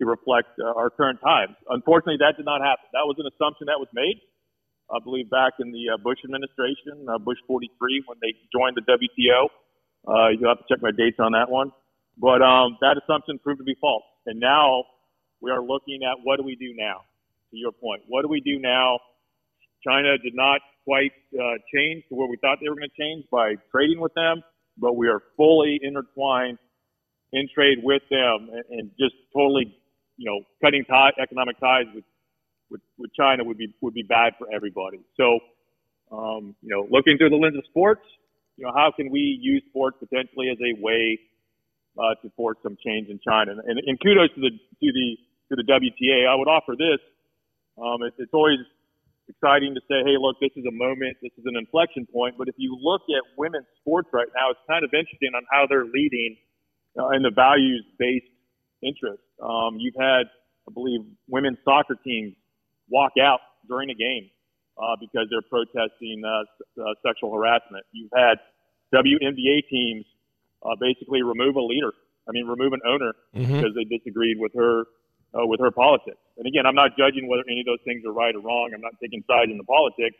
to 0.00 0.06
reflect 0.06 0.48
uh, 0.58 0.72
our 0.72 0.88
current 0.88 1.20
times. 1.20 1.54
Unfortunately, 1.68 2.16
that 2.18 2.40
did 2.40 2.46
not 2.46 2.64
happen. 2.64 2.88
That 2.92 3.04
was 3.04 3.16
an 3.20 3.28
assumption 3.28 3.68
that 3.68 3.76
was 3.76 3.88
made. 3.92 4.16
I 4.90 4.98
believe 5.02 5.30
back 5.30 5.54
in 5.60 5.72
the 5.72 5.94
uh, 5.94 5.96
Bush 5.96 6.18
administration, 6.24 7.08
uh, 7.08 7.18
Bush 7.18 7.38
43, 7.46 8.04
when 8.06 8.18
they 8.20 8.36
joined 8.52 8.76
the 8.76 8.84
WTO. 8.84 9.48
Uh, 10.06 10.28
you'll 10.36 10.50
have 10.50 10.60
to 10.60 10.68
check 10.68 10.82
my 10.82 10.92
dates 10.92 11.16
on 11.18 11.32
that 11.32 11.48
one. 11.48 11.72
But 12.18 12.42
um, 12.42 12.76
that 12.80 13.00
assumption 13.00 13.38
proved 13.38 13.58
to 13.58 13.64
be 13.64 13.76
false. 13.80 14.04
And 14.26 14.38
now 14.38 14.84
we 15.40 15.50
are 15.50 15.62
looking 15.62 16.00
at 16.04 16.20
what 16.22 16.36
do 16.36 16.44
we 16.44 16.56
do 16.56 16.74
now, 16.76 17.00
to 17.50 17.56
your 17.56 17.72
point. 17.72 18.02
What 18.08 18.22
do 18.22 18.28
we 18.28 18.40
do 18.40 18.58
now? 18.58 19.00
China 19.86 20.16
did 20.18 20.34
not 20.34 20.60
quite 20.84 21.12
uh, 21.34 21.56
change 21.74 22.04
to 22.08 22.14
where 22.14 22.28
we 22.28 22.36
thought 22.36 22.58
they 22.60 22.68
were 22.68 22.76
going 22.76 22.88
to 22.88 23.00
change 23.00 23.24
by 23.32 23.54
trading 23.72 24.00
with 24.00 24.12
them, 24.14 24.42
but 24.78 24.96
we 24.96 25.08
are 25.08 25.22
fully 25.36 25.80
intertwined 25.82 26.58
in 27.32 27.48
trade 27.54 27.78
with 27.82 28.02
them 28.10 28.48
and, 28.52 28.64
and 28.70 28.90
just 28.98 29.14
totally, 29.34 29.74
you 30.16 30.30
know, 30.30 30.40
cutting 30.62 30.84
tie, 30.84 31.10
economic 31.20 31.58
ties 31.58 31.84
with 31.94 32.04
with, 32.70 32.80
with 32.98 33.10
China 33.14 33.44
would 33.44 33.58
be 33.58 33.74
would 33.80 33.94
be 33.94 34.02
bad 34.02 34.34
for 34.38 34.48
everybody. 34.54 35.00
So, 35.16 35.38
um, 36.10 36.54
you 36.62 36.70
know, 36.70 36.86
looking 36.90 37.18
through 37.18 37.30
the 37.30 37.36
lens 37.36 37.56
of 37.56 37.64
sports, 37.66 38.02
you 38.56 38.64
know, 38.64 38.72
how 38.74 38.92
can 38.94 39.10
we 39.10 39.38
use 39.40 39.62
sports 39.68 39.96
potentially 39.98 40.48
as 40.50 40.58
a 40.58 40.80
way 40.80 41.18
uh, 41.98 42.14
to 42.22 42.30
force 42.36 42.56
some 42.62 42.76
change 42.84 43.08
in 43.08 43.20
China? 43.26 43.52
And, 43.66 43.78
and 43.78 43.98
kudos 44.00 44.34
to 44.34 44.40
the 44.40 44.50
to 44.50 44.88
the 44.92 45.16
to 45.50 45.56
the 45.56 45.66
WTA. 45.66 46.28
I 46.28 46.34
would 46.34 46.48
offer 46.48 46.74
this. 46.76 47.00
Um, 47.76 48.02
it, 48.02 48.14
it's 48.18 48.32
always 48.32 48.58
exciting 49.28 49.74
to 49.74 49.80
say, 49.88 50.04
hey, 50.04 50.16
look, 50.20 50.36
this 50.40 50.52
is 50.56 50.64
a 50.66 50.72
moment, 50.72 51.16
this 51.22 51.32
is 51.38 51.44
an 51.46 51.56
inflection 51.56 52.06
point. 52.06 52.36
But 52.36 52.48
if 52.48 52.54
you 52.58 52.76
look 52.78 53.02
at 53.08 53.22
women's 53.36 53.66
sports 53.80 54.08
right 54.12 54.28
now, 54.34 54.50
it's 54.50 54.60
kind 54.68 54.84
of 54.84 54.92
interesting 54.92 55.32
on 55.34 55.42
how 55.50 55.66
they're 55.68 55.86
leading 55.86 56.36
uh, 56.98 57.08
in 57.10 57.22
the 57.22 57.30
values 57.30 57.84
based 57.98 58.28
interest. 58.82 59.22
Um, 59.42 59.78
you've 59.78 59.96
had, 59.98 60.28
I 60.68 60.72
believe, 60.72 61.00
women's 61.28 61.58
soccer 61.64 61.96
teams 62.04 62.34
walk 62.88 63.12
out 63.20 63.40
during 63.68 63.90
a 63.90 63.94
game 63.94 64.30
uh, 64.78 64.96
because 65.00 65.26
they're 65.30 65.46
protesting 65.48 66.22
uh, 66.24 66.82
uh, 66.82 66.94
sexual 67.06 67.32
harassment. 67.32 67.84
You've 67.92 68.12
had 68.14 68.38
WNBA 68.94 69.68
teams 69.70 70.04
uh, 70.62 70.76
basically 70.80 71.22
remove 71.22 71.56
a 71.56 71.62
leader. 71.62 71.92
I 72.28 72.32
mean, 72.32 72.46
remove 72.46 72.72
an 72.72 72.80
owner 72.86 73.12
mm-hmm. 73.34 73.56
because 73.56 73.74
they 73.74 73.84
disagreed 73.84 74.38
with 74.38 74.52
her 74.54 74.84
uh, 75.34 75.46
with 75.46 75.60
her 75.60 75.70
politics. 75.70 76.18
And 76.38 76.46
again, 76.46 76.64
I'm 76.64 76.74
not 76.74 76.96
judging 76.96 77.28
whether 77.28 77.42
any 77.50 77.60
of 77.60 77.66
those 77.66 77.82
things 77.84 78.04
are 78.06 78.12
right 78.12 78.34
or 78.34 78.40
wrong. 78.40 78.70
I'm 78.74 78.80
not 78.80 78.94
taking 79.02 79.22
sides 79.26 79.50
in 79.50 79.58
the 79.58 79.66
politics. 79.66 80.16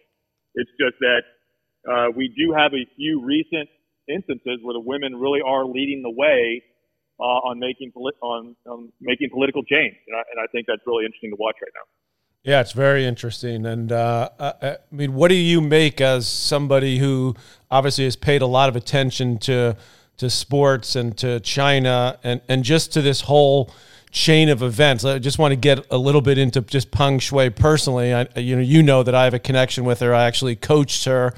It's 0.54 0.71
just 0.78 0.99
that 1.00 1.23
uh, 1.88 2.09
we 2.14 2.28
do 2.35 2.52
have 2.52 2.75
a 2.75 2.85
few 2.97 3.23
recent 3.23 3.68
instances 4.09 4.59
where 4.62 4.75
the 4.75 4.85
women 4.85 5.16
really 5.16 5.40
are 5.40 5.64
leading 5.64 6.02
the 6.02 6.11
way 6.11 6.62
uh, 7.21 7.49
on 7.49 7.59
making 7.59 7.92
poli- 7.92 8.18
on, 8.21 8.56
on 8.66 8.92
making 9.00 9.30
political 9.30 9.62
change, 9.62 9.94
and 10.09 10.16
I, 10.16 10.23
and 10.35 10.38
I 10.42 10.47
think 10.50 10.66
that's 10.66 10.83
really 10.87 11.06
interesting 11.06 11.30
to 11.30 11.38
watch 11.38 11.56
right 11.62 11.73
now. 11.75 11.87
Yeah, 12.44 12.60
it's 12.60 12.72
very 12.72 13.06
interesting. 13.06 13.64
And 13.64 13.90
uh, 13.90 14.28
uh, 14.38 14.52
uh, 14.60 14.74
I 14.92 14.94
mean, 14.94 15.14
what 15.14 15.28
do 15.28 15.34
you 15.34 15.62
make 15.62 16.02
as 16.02 16.28
somebody 16.28 16.98
who 16.98 17.34
obviously 17.70 18.04
has 18.04 18.16
paid 18.16 18.42
a 18.42 18.46
lot 18.46 18.68
of 18.68 18.76
attention 18.76 19.38
to 19.38 19.76
to 20.16 20.30
sports 20.30 20.94
and 20.94 21.16
to 21.18 21.40
China 21.40 22.18
and, 22.22 22.40
and 22.48 22.62
just 22.62 22.92
to 22.92 23.02
this 23.02 23.22
whole 23.22 23.72
chain 24.10 24.50
of 24.50 24.62
events? 24.62 25.06
I 25.06 25.18
just 25.18 25.38
want 25.38 25.52
to 25.52 25.56
get 25.56 25.86
a 25.90 25.96
little 25.96 26.20
bit 26.20 26.36
into 26.36 26.60
just 26.60 26.90
Peng 26.90 27.18
Shuai 27.18 27.56
personally. 27.56 28.12
I, 28.12 28.28
you 28.36 28.56
know, 28.56 28.62
you 28.62 28.82
know 28.82 29.02
that 29.02 29.14
I 29.14 29.24
have 29.24 29.34
a 29.34 29.38
connection 29.38 29.86
with 29.86 30.00
her. 30.00 30.14
I 30.14 30.24
actually 30.24 30.54
coached 30.54 31.06
her 31.06 31.32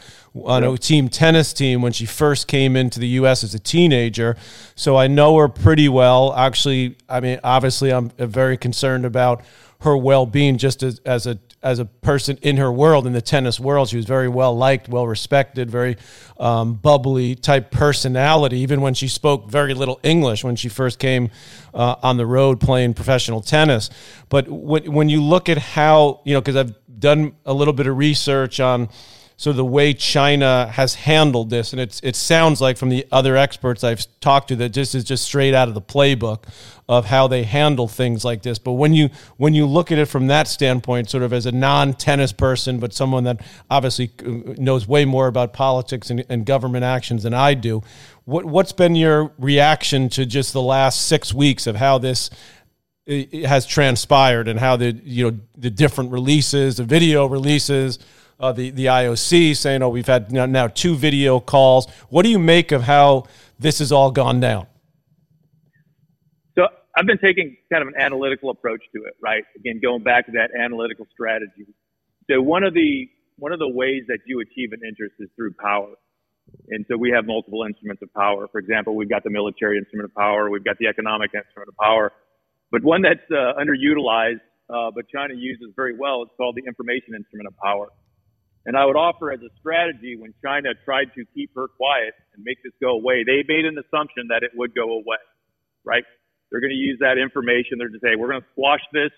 on 0.45 0.65
a 0.65 0.77
team 0.77 1.09
tennis 1.09 1.53
team 1.53 1.83
when 1.83 1.93
she 1.93 2.05
first 2.05 2.49
came 2.49 2.75
into 2.75 2.99
the 2.99 3.09
U.S. 3.09 3.45
as 3.45 3.55
a 3.55 3.61
teenager, 3.61 4.37
so 4.75 4.97
I 4.97 5.07
know 5.07 5.39
her 5.39 5.49
pretty 5.49 5.89
well. 5.89 6.35
Actually, 6.35 6.97
I 7.09 7.21
mean, 7.21 7.39
obviously, 7.45 7.93
I'm 7.93 8.11
uh, 8.19 8.27
very 8.27 8.57
concerned 8.57 9.07
about 9.07 9.43
her 9.81 9.97
well-being 9.97 10.59
just 10.59 10.83
as, 10.83 11.01
as 11.05 11.27
a 11.27 11.39
as 11.63 11.79
a 11.81 11.85
person 11.85 12.39
in 12.43 12.59
her 12.59 12.71
world 12.71 13.07
in 13.07 13.13
the 13.13 13.21
tennis 13.21 13.59
world. 13.59 13.89
She 13.89 13.97
was 13.97 14.05
very 14.05 14.29
well 14.29 14.57
liked 14.57 14.89
well 14.89 15.07
respected 15.07 15.71
very 15.71 15.97
um, 16.39 16.75
bubbly 16.75 17.35
type 17.35 17.71
personality. 17.71 18.59
Even 18.59 18.81
when 18.81 18.95
she 18.95 19.09
spoke 19.09 19.51
very 19.51 19.75
little 19.75 19.99
english 20.03 20.45
when 20.45 20.57
she 20.57 20.69
first 20.69 20.99
came 20.99 21.31
uh, 21.75 21.97
on 22.03 22.17
the 22.17 22.27
road 22.27 22.61
playing 22.61 22.95
professional 22.95 23.41
tennis. 23.41 23.91
But 24.29 24.49
when, 24.49 24.93
when 24.93 25.09
you 25.09 25.23
look 25.23 25.49
at 25.49 25.59
how 25.59 26.21
you 26.25 26.35
know 26.35 26.41
because 26.41 26.57
i've 26.57 26.75
done 26.99 27.37
a 27.45 27.53
little 27.53 27.75
bit 27.75 27.87
of 27.87 27.97
research 27.97 28.61
on 28.61 28.89
so 29.39 29.53
the 29.53 29.65
way 29.67 29.93
China 29.93 30.67
has 30.73 30.95
handled 30.95 31.51
this, 31.51 31.73
and 31.73 31.81
it's 31.81 32.01
it 32.03 32.17
sounds 32.17 32.63
like 32.63 32.79
from 32.79 32.89
the 32.89 33.07
other 33.13 33.37
experts 33.37 33.85
I've 33.85 34.07
talked 34.21 34.49
to 34.49 34.57
that 34.57 34.73
this 34.73 34.95
is 34.95 35.05
just 35.05 35.25
straight 35.25 35.53
out 35.53 35.69
of 35.69 35.75
the 35.75 35.83
playbook 35.83 36.45
of 36.89 37.05
how 37.07 37.29
they 37.29 37.43
handle 37.43 37.87
things 37.87 38.25
like 38.25 38.43
this. 38.43 38.59
But 38.59 38.73
when 38.73 38.95
you 38.95 39.11
when 39.37 39.53
you 39.53 39.67
look 39.67 39.93
at 39.93 39.99
it 39.99 40.07
from 40.07 40.29
that 40.29 40.49
standpoint, 40.49 41.11
sort 41.11 41.23
of 41.23 41.35
as 41.35 41.45
a 41.45 41.53
non-tennis 41.53 42.33
person, 42.33 42.79
but 42.79 42.95
someone 42.95 43.25
that 43.25 43.43
obviously 43.71 44.11
uh, 44.25 44.55
knows 44.57 44.89
way 44.89 45.05
more 45.05 45.27
about 45.27 45.53
politics 45.53 46.09
and, 46.09 46.25
and 46.31 46.47
government 46.47 46.85
actions 46.85 47.25
than 47.25 47.35
I 47.35 47.53
do, 47.53 47.83
what 48.25 48.47
what's 48.47 48.73
been 48.73 48.97
your 48.97 49.33
reaction 49.39 50.09
to 50.11 50.25
just 50.25 50.55
the 50.55 50.63
last 50.63 51.09
six 51.09 51.35
weeks 51.35 51.67
of 51.67 51.77
how 51.77 51.99
this 51.99 52.31
has 53.07 53.67
transpired 53.67 54.49
and 54.49 54.59
how 54.59 54.77
the 54.77 54.93
you 55.05 55.31
know 55.31 55.39
the 55.59 55.71
different 55.71 56.11
releases, 56.11 56.79
the 56.79 56.85
video 56.85 57.27
releases, 57.27 57.99
uh, 58.39 58.53
the 58.53 58.71
the 58.71 58.87
IOC 58.87 59.57
saying, 59.57 59.83
"Oh, 59.83 59.89
we've 59.89 60.07
had 60.07 60.33
now, 60.33 60.47
now 60.47 60.69
two 60.69 60.95
video 60.95 61.41
calls." 61.41 61.89
What 62.09 62.23
do 62.23 62.29
you 62.29 62.39
make 62.39 62.73
of 62.73 62.83
how 62.83 63.25
this 63.59 63.79
has 63.79 63.93
all 63.93 64.11
gone 64.11 64.41
down? 64.41 64.67
So 66.57 66.67
I've 66.97 67.07
been 67.07 67.19
taking 67.19 67.57
kind 67.73 67.83
of 67.83 67.89
an 67.89 67.95
analytical 67.99 68.51
approach 68.51 68.83
to 68.95 69.05
it, 69.05 69.15
right? 69.23 69.45
Again, 69.57 69.81
going 69.83 70.03
back 70.03 70.27
to 70.27 70.33
that 70.33 70.51
analytical 70.59 71.07
strategy. 71.13 71.67
So 72.31 72.43
one 72.43 72.65
of 72.65 72.75
the 72.75 73.09
one 73.37 73.53
of 73.53 73.59
the 73.59 73.69
ways 73.69 74.05
that 74.09 74.19
you 74.27 74.41
achieve 74.41 74.73
an 74.73 74.81
interest 74.87 75.15
is 75.19 75.29
through 75.37 75.53
power. 75.61 75.93
And 76.69 76.87
so 76.89 76.97
we 76.97 77.11
have 77.11 77.27
multiple 77.27 77.65
instruments 77.65 78.03
of 78.03 78.13
power. 78.15 78.49
For 78.49 78.59
example, 78.59 78.95
we've 78.95 79.09
got 79.09 79.25
the 79.25 79.31
military 79.31 79.79
instrument 79.79 80.11
of 80.11 80.15
power, 80.15 80.49
we've 80.49 80.65
got 80.65 80.79
the 80.79 80.87
economic 80.87 81.33
instrument 81.35 81.69
of 81.69 81.77
power, 81.77 82.13
but 82.71 82.83
one 82.83 83.03
that's 83.03 83.27
uh, 83.31 83.59
underutilized, 83.61 84.41
uh, 84.71 84.91
but 84.95 85.09
China 85.09 85.35
uses 85.35 85.73
very 85.77 85.97
well, 85.97 86.23
is 86.23 86.29
called 86.37 86.57
the 86.57 86.67
information 86.67 87.15
instrument 87.15 87.49
of 87.49 87.57
power. 87.59 87.89
And 88.67 88.77
I 88.77 88.85
would 88.85 88.97
offer 88.97 89.31
as 89.31 89.39
a 89.41 89.51
strategy 89.59 90.17
when 90.19 90.35
China 90.43 90.75
tried 90.85 91.15
to 91.15 91.25
keep 91.35 91.55
her 91.55 91.69
quiet 91.69 92.15
and 92.35 92.43
make 92.43 92.59
this 92.65 92.73
go 92.83 92.99
away, 92.99 93.23
they 93.23 93.47
made 93.47 93.65
an 93.65 93.79
assumption 93.79 94.27
that 94.29 94.43
it 94.43 94.51
would 94.59 94.75
go 94.75 94.99
away, 94.99 95.23
right? 95.85 96.03
They're 96.51 96.61
going 96.61 96.75
to 96.75 96.77
use 96.77 96.99
that 97.01 97.17
information. 97.17 97.79
They're 97.79 97.89
going 97.89 98.01
to 98.01 98.07
say, 98.07 98.19
we're 98.19 98.29
going 98.29 98.43
to 98.43 98.51
squash 98.53 98.83
this. 98.93 99.15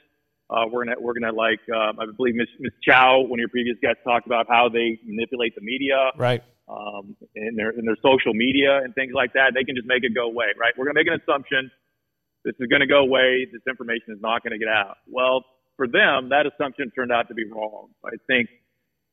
Uh, 0.51 0.69
we're 0.71 0.85
going 0.85 0.97
to, 0.97 1.01
we're 1.01 1.17
going 1.17 1.29
to 1.29 1.37
like, 1.37 1.61
um, 1.73 1.97
I 2.01 2.05
believe 2.13 2.37
Ms. 2.37 2.49
Ms. 2.61 2.73
Chow, 2.85 3.21
one 3.25 3.41
of 3.41 3.41
your 3.41 3.53
previous 3.53 3.77
guests 3.81 4.01
talked 4.05 4.27
about 4.27 4.49
how 4.49 4.69
they 4.69 5.01
manipulate 5.05 5.55
the 5.57 5.65
media. 5.65 6.13
Right. 6.17 6.45
Um, 6.69 7.17
in 7.35 7.57
their, 7.57 7.71
in 7.71 7.87
their 7.89 7.97
social 8.05 8.35
media 8.37 8.85
and 8.85 8.95
things 8.95 9.13
like 9.17 9.33
that. 9.33 9.57
They 9.57 9.65
can 9.65 9.75
just 9.75 9.89
make 9.89 10.05
it 10.05 10.13
go 10.13 10.29
away, 10.29 10.53
right? 10.61 10.77
We're 10.77 10.85
going 10.85 10.97
to 10.97 11.01
make 11.01 11.09
an 11.09 11.17
assumption. 11.17 11.71
This 12.45 12.53
is 12.61 12.69
going 12.69 12.85
to 12.85 12.87
go 12.87 13.01
away. 13.01 13.49
This 13.51 13.65
information 13.67 14.13
is 14.13 14.21
not 14.21 14.45
going 14.45 14.53
to 14.53 14.61
get 14.61 14.69
out. 14.69 15.01
Well, 15.09 15.49
for 15.79 15.89
them, 15.89 16.29
that 16.29 16.45
assumption 16.45 16.93
turned 16.93 17.11
out 17.11 17.29
to 17.29 17.35
be 17.35 17.49
wrong. 17.49 17.89
I 18.05 18.21
think 18.27 18.53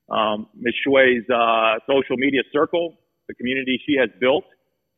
um, 0.09 0.47
Ms. 0.55 0.73
Shuai's 0.85 1.25
uh, 1.29 1.79
social 1.87 2.17
media 2.17 2.41
circle, 2.53 2.95
the 3.27 3.33
community 3.35 3.79
she 3.85 3.95
has 3.99 4.09
built, 4.19 4.45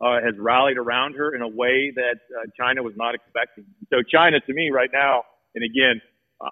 uh, 0.01 0.21
has 0.23 0.35
rallied 0.37 0.77
around 0.77 1.15
her 1.15 1.33
in 1.33 1.41
a 1.41 1.47
way 1.47 1.91
that 1.95 2.19
uh, 2.35 2.45
China 2.59 2.83
was 2.83 2.93
not 2.97 3.15
expecting. 3.15 3.65
So 3.89 4.03
China, 4.03 4.39
to 4.39 4.53
me, 4.53 4.69
right 4.69 4.89
now, 4.93 5.23
and 5.55 5.63
again, 5.63 6.01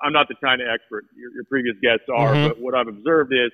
I'm 0.02 0.14
not 0.14 0.28
the 0.28 0.36
China 0.42 0.64
expert. 0.66 1.06
Your, 1.16 1.32
your 1.34 1.44
previous 1.44 1.76
guests 1.82 2.10
are, 2.10 2.34
mm-hmm. 2.34 2.48
but 2.48 2.60
what 2.60 2.74
I've 2.74 2.88
observed 2.88 3.34
is 3.34 3.52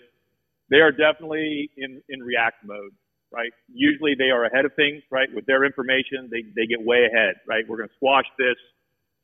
they 0.70 0.80
are 0.80 0.92
definitely 0.92 1.70
in, 1.76 2.02
in 2.08 2.22
react 2.22 2.64
mode, 2.64 2.96
right? 3.34 3.52
Usually 3.68 4.16
they 4.18 4.32
are 4.32 4.46
ahead 4.46 4.64
of 4.64 4.72
things, 4.76 5.04
right? 5.12 5.28
With 5.34 5.46
their 5.46 5.66
information, 5.66 6.30
they, 6.32 6.44
they 6.56 6.68
get 6.68 6.80
way 6.80 7.04
ahead, 7.12 7.36
right? 7.48 7.68
We're 7.68 7.78
going 7.78 7.90
to 7.90 7.96
squash 7.96 8.26
this. 8.40 8.56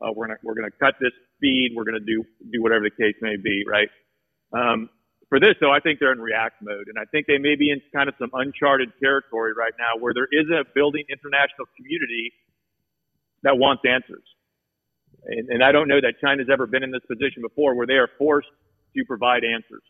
Uh, 0.02 0.12
we're 0.12 0.28
going 0.28 0.38
to, 0.38 0.44
we're 0.44 0.56
going 0.56 0.70
to 0.70 0.78
cut 0.78 0.96
this 1.00 1.16
feed. 1.40 1.72
We're 1.76 1.86
going 1.86 2.00
to 2.00 2.06
do, 2.06 2.26
do 2.52 2.62
whatever 2.62 2.84
the 2.84 2.92
case 2.92 3.16
may 3.22 3.38
be, 3.38 3.64
right? 3.66 3.88
Um, 4.52 4.90
for 5.30 5.40
this, 5.40 5.56
though, 5.60 5.72
I 5.72 5.80
think 5.80 6.00
they're 6.00 6.14
in 6.14 6.22
react 6.22 6.62
mode, 6.62 6.88
and 6.88 6.98
I 6.98 7.06
think 7.12 7.28
they 7.28 7.38
may 7.38 7.56
be 7.56 7.72
in 7.72 7.82
kind 7.94 8.08
of 8.08 8.16
some 8.20 8.32
uncharted 8.34 8.94
territory 9.02 9.52
right 9.54 9.74
now, 9.78 10.00
where 10.00 10.14
there 10.14 10.28
is 10.32 10.48
a 10.50 10.64
building 10.74 11.04
international 11.10 11.68
community 11.76 12.32
that 13.44 13.58
wants 13.58 13.84
answers. 13.84 14.24
And, 15.26 15.50
and 15.50 15.64
I 15.64 15.72
don't 15.72 15.88
know 15.88 16.00
that 16.00 16.16
China's 16.24 16.48
ever 16.52 16.66
been 16.66 16.84
in 16.84 16.92
this 16.92 17.04
position 17.08 17.42
before, 17.42 17.76
where 17.76 17.86
they 17.88 18.00
are 18.00 18.10
forced 18.18 18.48
to 18.96 19.06
provide 19.06 19.44
answers. 19.44 19.84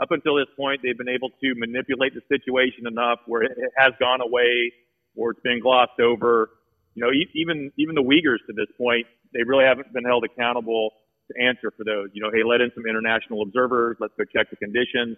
Up 0.00 0.10
until 0.10 0.34
this 0.34 0.48
point, 0.56 0.80
they've 0.82 0.96
been 0.96 1.08
able 1.08 1.30
to 1.40 1.54
manipulate 1.54 2.14
the 2.14 2.22
situation 2.26 2.86
enough 2.86 3.20
where 3.26 3.42
it 3.42 3.52
has 3.76 3.92
gone 4.00 4.20
away, 4.20 4.72
or 5.14 5.30
it's 5.32 5.40
been 5.40 5.60
glossed 5.60 6.00
over. 6.00 6.50
You 6.94 7.04
know, 7.04 7.10
even 7.34 7.70
even 7.76 7.94
the 7.94 8.02
Uyghurs 8.02 8.42
to 8.48 8.52
this 8.56 8.66
point, 8.76 9.06
they 9.32 9.44
really 9.44 9.64
haven't 9.64 9.92
been 9.92 10.04
held 10.04 10.24
accountable 10.24 10.90
to 11.30 11.42
answer 11.42 11.70
for 11.70 11.84
those. 11.84 12.10
You 12.12 12.22
know, 12.22 12.30
hey, 12.30 12.42
let 12.44 12.60
in 12.60 12.70
some 12.74 12.84
international 12.86 13.42
observers. 13.42 13.96
Let's 14.00 14.14
go 14.18 14.24
check 14.24 14.50
the 14.50 14.56
conditions. 14.56 15.16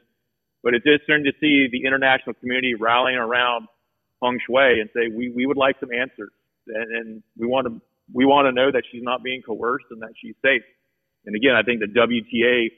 But 0.63 0.75
it's 0.75 0.85
just 0.85 1.05
starting 1.05 1.25
to 1.25 1.33
see 1.41 1.67
the 1.73 1.85
international 1.87 2.35
community 2.35 2.75
rallying 2.75 3.19
around 3.19 3.67
Peng 4.23 4.39
Shuai 4.49 4.81
and 4.81 4.89
say, 4.95 5.09
we, 5.09 5.33
we 5.35 5.47
would 5.47 5.57
like 5.57 5.77
some 5.81 5.91
answers. 5.93 6.31
And, 6.69 6.97
and 6.97 7.23
we 7.37 7.47
want 7.47 7.67
to, 7.67 7.81
we 8.13 8.25
want 8.25 8.47
to 8.47 8.53
know 8.53 8.71
that 8.71 8.85
she's 8.91 9.03
not 9.03 9.23
being 9.23 9.43
coerced 9.43 9.87
and 9.91 10.01
that 10.03 10.15
she's 10.21 10.37
safe. 10.43 10.63
And 11.27 11.35
again, 11.35 11.55
I 11.57 11.63
think 11.63 11.81
the 11.81 11.87
WTA 11.87 12.69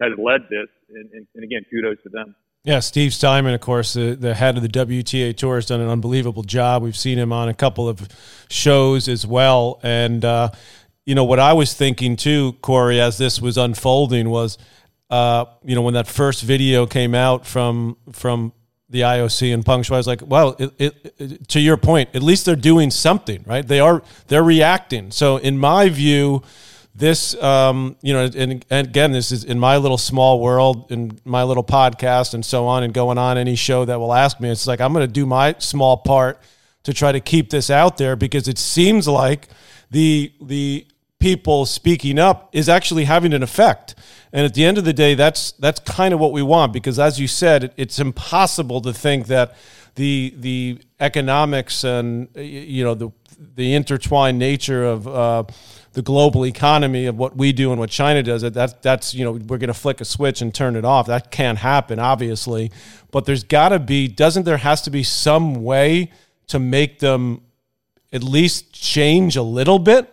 has 0.00 0.12
led 0.18 0.42
this. 0.50 0.68
And, 0.90 1.10
and, 1.12 1.26
and 1.34 1.44
again, 1.44 1.62
kudos 1.70 2.02
to 2.04 2.08
them. 2.08 2.36
Yeah, 2.64 2.78
Steve 2.78 3.12
Simon, 3.12 3.54
of 3.54 3.60
course, 3.60 3.94
the, 3.94 4.14
the 4.14 4.34
head 4.34 4.56
of 4.56 4.62
the 4.62 4.68
WTA 4.68 5.36
Tour, 5.36 5.56
has 5.56 5.66
done 5.66 5.80
an 5.80 5.88
unbelievable 5.88 6.44
job. 6.44 6.84
We've 6.84 6.96
seen 6.96 7.18
him 7.18 7.32
on 7.32 7.48
a 7.48 7.54
couple 7.54 7.88
of 7.88 8.08
shows 8.48 9.08
as 9.08 9.26
well. 9.26 9.80
And, 9.82 10.24
uh, 10.24 10.50
you 11.04 11.14
know, 11.14 11.24
what 11.24 11.38
I 11.38 11.52
was 11.52 11.74
thinking 11.74 12.16
too, 12.16 12.52
Corey, 12.62 13.00
as 13.00 13.18
this 13.18 13.40
was 13.40 13.58
unfolding 13.58 14.30
was, 14.30 14.58
uh, 15.10 15.44
you 15.64 15.74
know, 15.74 15.82
when 15.82 15.94
that 15.94 16.06
first 16.06 16.42
video 16.42 16.86
came 16.86 17.14
out 17.14 17.46
from 17.46 17.96
from 18.12 18.52
the 18.88 19.00
IOC 19.00 19.54
and 19.54 19.64
Shuai, 19.64 19.92
I 19.92 19.96
was 19.96 20.06
like, 20.06 20.20
well, 20.24 20.54
it, 20.58 20.72
it, 20.78 21.14
it, 21.18 21.48
to 21.48 21.60
your 21.60 21.78
point, 21.78 22.10
at 22.14 22.22
least 22.22 22.44
they're 22.44 22.54
doing 22.54 22.90
something, 22.90 23.42
right? 23.46 23.66
They 23.66 23.80
are 23.80 24.02
they're 24.28 24.42
reacting. 24.44 25.10
So 25.10 25.38
in 25.38 25.58
my 25.58 25.88
view, 25.88 26.42
this, 26.94 27.34
um, 27.42 27.96
you 28.02 28.12
know, 28.12 28.24
and, 28.24 28.64
and, 28.68 28.86
again, 28.86 29.12
this 29.12 29.32
is 29.32 29.44
in 29.44 29.58
my 29.58 29.78
little 29.78 29.96
small 29.96 30.40
world, 30.40 30.92
in 30.92 31.18
my 31.24 31.42
little 31.42 31.64
podcast, 31.64 32.34
and 32.34 32.44
so 32.44 32.66
on, 32.66 32.82
and 32.82 32.92
going 32.92 33.16
on 33.16 33.38
any 33.38 33.56
show 33.56 33.86
that 33.86 33.98
will 33.98 34.12
ask 34.12 34.40
me. 34.40 34.50
It's 34.50 34.66
like 34.66 34.80
I'm 34.80 34.92
going 34.92 35.06
to 35.06 35.12
do 35.12 35.24
my 35.24 35.56
small 35.58 35.96
part 35.96 36.38
to 36.82 36.92
try 36.92 37.10
to 37.12 37.20
keep 37.20 37.48
this 37.48 37.70
out 37.70 37.96
there 37.96 38.14
because 38.14 38.46
it 38.46 38.58
seems 38.58 39.08
like 39.08 39.48
the 39.90 40.32
the 40.40 40.86
people 41.22 41.64
speaking 41.66 42.18
up 42.18 42.50
is 42.52 42.68
actually 42.68 43.04
having 43.04 43.32
an 43.32 43.44
effect. 43.44 43.94
And 44.32 44.44
at 44.44 44.54
the 44.54 44.64
end 44.64 44.76
of 44.76 44.84
the 44.84 44.92
day, 44.92 45.14
that's 45.14 45.52
that's 45.52 45.78
kind 45.80 46.12
of 46.12 46.18
what 46.18 46.32
we 46.32 46.42
want 46.42 46.72
because, 46.72 46.98
as 46.98 47.20
you 47.20 47.28
said, 47.28 47.64
it, 47.64 47.74
it's 47.76 48.00
impossible 48.00 48.80
to 48.80 48.92
think 48.92 49.28
that 49.28 49.54
the 49.94 50.34
the 50.36 50.80
economics 50.98 51.84
and 51.84 52.28
you 52.34 52.82
know 52.82 52.94
the 52.94 53.10
the 53.54 53.74
intertwined 53.74 54.38
nature 54.38 54.84
of 54.84 55.06
uh, 55.06 55.44
the 55.92 56.02
global 56.02 56.44
economy 56.44 57.06
of 57.06 57.16
what 57.16 57.36
we 57.36 57.52
do 57.52 57.70
and 57.70 57.78
what 57.78 57.90
China 57.90 58.22
does 58.22 58.42
that 58.42 58.82
that's 58.82 59.14
you 59.14 59.24
know 59.24 59.32
we're 59.32 59.58
going 59.58 59.68
to 59.68 59.74
flick 59.74 60.00
a 60.00 60.04
switch 60.04 60.42
and 60.42 60.52
turn 60.52 60.74
it 60.74 60.84
off. 60.84 61.06
That 61.06 61.30
can't 61.30 61.58
happen 61.58 62.00
obviously. 62.00 62.72
But 63.12 63.26
there's 63.26 63.44
got 63.44 63.68
to 63.68 63.78
be 63.78 64.08
doesn't 64.08 64.44
there 64.44 64.56
has 64.56 64.82
to 64.82 64.90
be 64.90 65.04
some 65.04 65.62
way 65.62 66.10
to 66.48 66.58
make 66.58 66.98
them 66.98 67.42
at 68.12 68.24
least 68.24 68.72
change 68.72 69.36
a 69.36 69.42
little 69.42 69.78
bit 69.78 70.12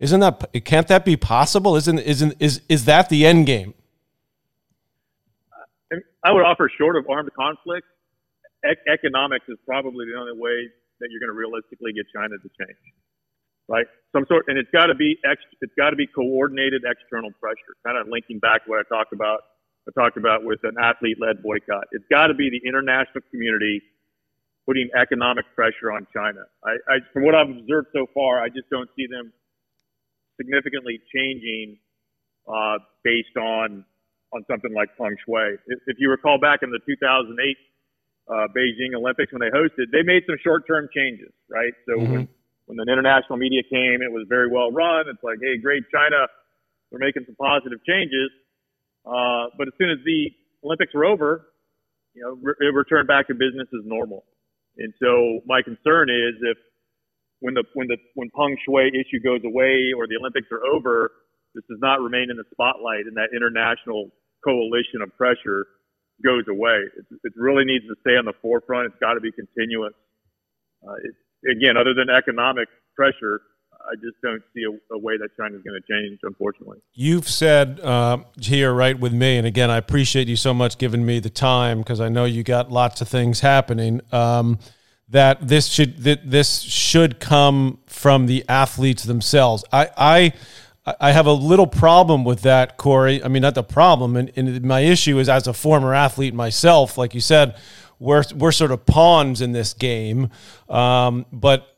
isn't 0.00 0.20
that 0.20 0.64
can't 0.64 0.88
that 0.88 1.04
be 1.04 1.16
possible? 1.16 1.76
Isn't 1.76 1.98
isn't 1.98 2.34
is 2.40 2.62
is 2.68 2.84
that 2.86 3.08
the 3.08 3.24
end 3.26 3.46
game? 3.46 3.74
I 6.24 6.32
would 6.32 6.42
offer 6.42 6.70
short 6.78 6.96
of 6.96 7.04
armed 7.08 7.30
conflict, 7.34 7.86
ec- 8.64 8.84
economics 8.88 9.44
is 9.48 9.58
probably 9.66 10.06
the 10.06 10.18
only 10.18 10.32
way 10.32 10.68
that 11.00 11.08
you're 11.10 11.20
going 11.20 11.30
to 11.30 11.36
realistically 11.36 11.92
get 11.92 12.06
China 12.14 12.34
to 12.40 12.48
change, 12.56 12.80
right? 13.68 13.86
Some 14.12 14.24
sort, 14.26 14.46
and 14.48 14.56
it's 14.56 14.70
got 14.72 14.86
to 14.86 14.94
be 14.94 15.18
ex, 15.24 15.42
it's 15.60 15.74
got 15.76 15.90
to 15.90 15.96
be 15.96 16.06
coordinated 16.06 16.82
external 16.88 17.30
pressure. 17.40 17.76
Kind 17.84 17.98
of 17.98 18.08
linking 18.08 18.38
back 18.38 18.64
to 18.64 18.70
what 18.70 18.80
I 18.80 18.88
talked 18.88 19.12
about. 19.12 19.40
I 19.86 19.92
talked 19.92 20.16
about 20.16 20.44
with 20.44 20.60
an 20.64 20.76
athlete-led 20.80 21.42
boycott. 21.42 21.84
It's 21.92 22.08
got 22.08 22.28
to 22.28 22.34
be 22.34 22.48
the 22.48 22.66
international 22.66 23.20
community 23.30 23.82
putting 24.64 24.88
economic 24.96 25.44
pressure 25.54 25.92
on 25.92 26.06
China. 26.08 26.40
I, 26.64 26.80
I, 26.88 26.96
from 27.12 27.24
what 27.24 27.34
I've 27.34 27.50
observed 27.50 27.88
so 27.92 28.06
far, 28.14 28.40
I 28.40 28.48
just 28.48 28.70
don't 28.70 28.88
see 28.96 29.06
them 29.06 29.30
significantly 30.36 31.00
changing 31.14 31.78
uh, 32.48 32.78
based 33.02 33.36
on 33.36 33.84
on 34.32 34.44
something 34.50 34.74
like 34.74 34.90
feng 34.98 35.14
shui. 35.24 35.54
If, 35.66 35.78
if 35.86 35.96
you 35.98 36.10
recall 36.10 36.38
back 36.42 36.66
in 36.66 36.70
the 36.70 36.82
2008 36.82 37.38
uh, 38.26 38.50
Beijing 38.50 38.96
Olympics 38.98 39.30
when 39.30 39.38
they 39.38 39.52
hosted, 39.54 39.94
they 39.94 40.02
made 40.02 40.26
some 40.26 40.34
short-term 40.42 40.88
changes, 40.90 41.30
right? 41.46 41.72
So 41.86 42.02
mm-hmm. 42.02 42.12
when 42.12 42.28
when 42.66 42.76
the 42.80 42.88
international 42.88 43.36
media 43.36 43.62
came, 43.68 44.00
it 44.00 44.10
was 44.10 44.26
very 44.28 44.50
well 44.50 44.72
run. 44.72 45.04
It's 45.08 45.22
like, 45.22 45.38
hey, 45.40 45.60
great, 45.60 45.84
China, 45.92 46.26
we're 46.90 46.98
making 46.98 47.24
some 47.26 47.36
positive 47.36 47.78
changes. 47.84 48.32
Uh, 49.04 49.52
but 49.58 49.68
as 49.68 49.74
soon 49.76 49.90
as 49.90 49.98
the 50.04 50.32
Olympics 50.64 50.94
were 50.94 51.04
over, 51.04 51.52
you 52.14 52.22
know, 52.22 52.38
re- 52.40 52.56
it 52.60 52.72
returned 52.72 53.06
back 53.06 53.28
to 53.28 53.34
business 53.34 53.68
as 53.68 53.84
normal. 53.84 54.24
And 54.78 54.94
so 54.96 55.40
my 55.46 55.60
concern 55.60 56.08
is 56.08 56.40
if 56.40 56.58
when 57.40 57.54
the 57.54 57.64
when 57.74 57.88
the 57.88 57.96
when 58.14 58.30
Peng 58.30 58.56
Shuai 58.66 58.88
issue 58.88 59.20
goes 59.22 59.40
away 59.44 59.92
or 59.96 60.06
the 60.06 60.16
Olympics 60.18 60.48
are 60.52 60.64
over, 60.64 61.10
this 61.54 61.64
does 61.68 61.80
not 61.80 62.00
remain 62.00 62.30
in 62.30 62.36
the 62.36 62.44
spotlight 62.52 63.06
and 63.06 63.16
that 63.16 63.30
international 63.34 64.10
coalition 64.44 65.02
of 65.02 65.14
pressure. 65.16 65.66
goes 66.22 66.44
away. 66.48 66.78
It, 66.96 67.06
it 67.24 67.32
really 67.36 67.64
needs 67.64 67.84
to 67.86 67.94
stay 68.00 68.16
on 68.16 68.24
the 68.24 68.34
forefront. 68.40 68.86
It's 68.86 69.00
got 69.00 69.14
to 69.14 69.20
be 69.20 69.32
continuous. 69.32 69.94
Uh, 70.86 70.94
it, 71.02 71.14
again, 71.50 71.76
other 71.76 71.94
than 71.94 72.08
economic 72.10 72.68
pressure, 72.94 73.40
I 73.72 73.96
just 73.96 74.16
don't 74.22 74.42
see 74.54 74.62
a, 74.62 74.94
a 74.94 74.98
way 74.98 75.16
that 75.18 75.28
China's 75.36 75.62
going 75.62 75.80
to 75.80 75.92
change, 75.92 76.20
unfortunately. 76.22 76.78
You've 76.92 77.28
said 77.28 77.80
uh, 77.80 78.18
here, 78.40 78.72
right, 78.72 78.98
with 78.98 79.12
me, 79.12 79.36
and 79.36 79.46
again, 79.46 79.70
I 79.70 79.76
appreciate 79.76 80.28
you 80.28 80.36
so 80.36 80.54
much 80.54 80.78
giving 80.78 81.04
me 81.04 81.20
the 81.20 81.30
time 81.30 81.78
because 81.78 82.00
I 82.00 82.08
know 82.08 82.24
you 82.24 82.42
got 82.42 82.70
lots 82.70 83.00
of 83.00 83.08
things 83.08 83.40
happening. 83.40 84.00
Um, 84.12 84.58
that 85.14 85.46
this 85.46 85.68
should 85.68 85.98
that 86.02 86.28
this 86.28 86.60
should 86.60 87.20
come 87.20 87.78
from 87.86 88.26
the 88.26 88.44
athletes 88.48 89.04
themselves. 89.04 89.64
I 89.72 89.88
I 89.96 90.96
I 91.00 91.12
have 91.12 91.26
a 91.26 91.32
little 91.32 91.68
problem 91.68 92.24
with 92.24 92.42
that, 92.42 92.76
Corey. 92.78 93.22
I 93.22 93.28
mean, 93.28 93.42
not 93.42 93.54
the 93.54 93.62
problem, 93.62 94.16
and, 94.16 94.32
and 94.34 94.62
my 94.62 94.80
issue 94.80 95.20
is 95.20 95.28
as 95.28 95.46
a 95.46 95.52
former 95.52 95.94
athlete 95.94 96.34
myself, 96.34 96.98
like 96.98 97.14
you 97.14 97.20
said, 97.20 97.56
we're 98.00 98.24
we're 98.34 98.50
sort 98.50 98.72
of 98.72 98.86
pawns 98.86 99.40
in 99.40 99.52
this 99.52 99.72
game, 99.72 100.30
um, 100.68 101.26
but 101.32 101.76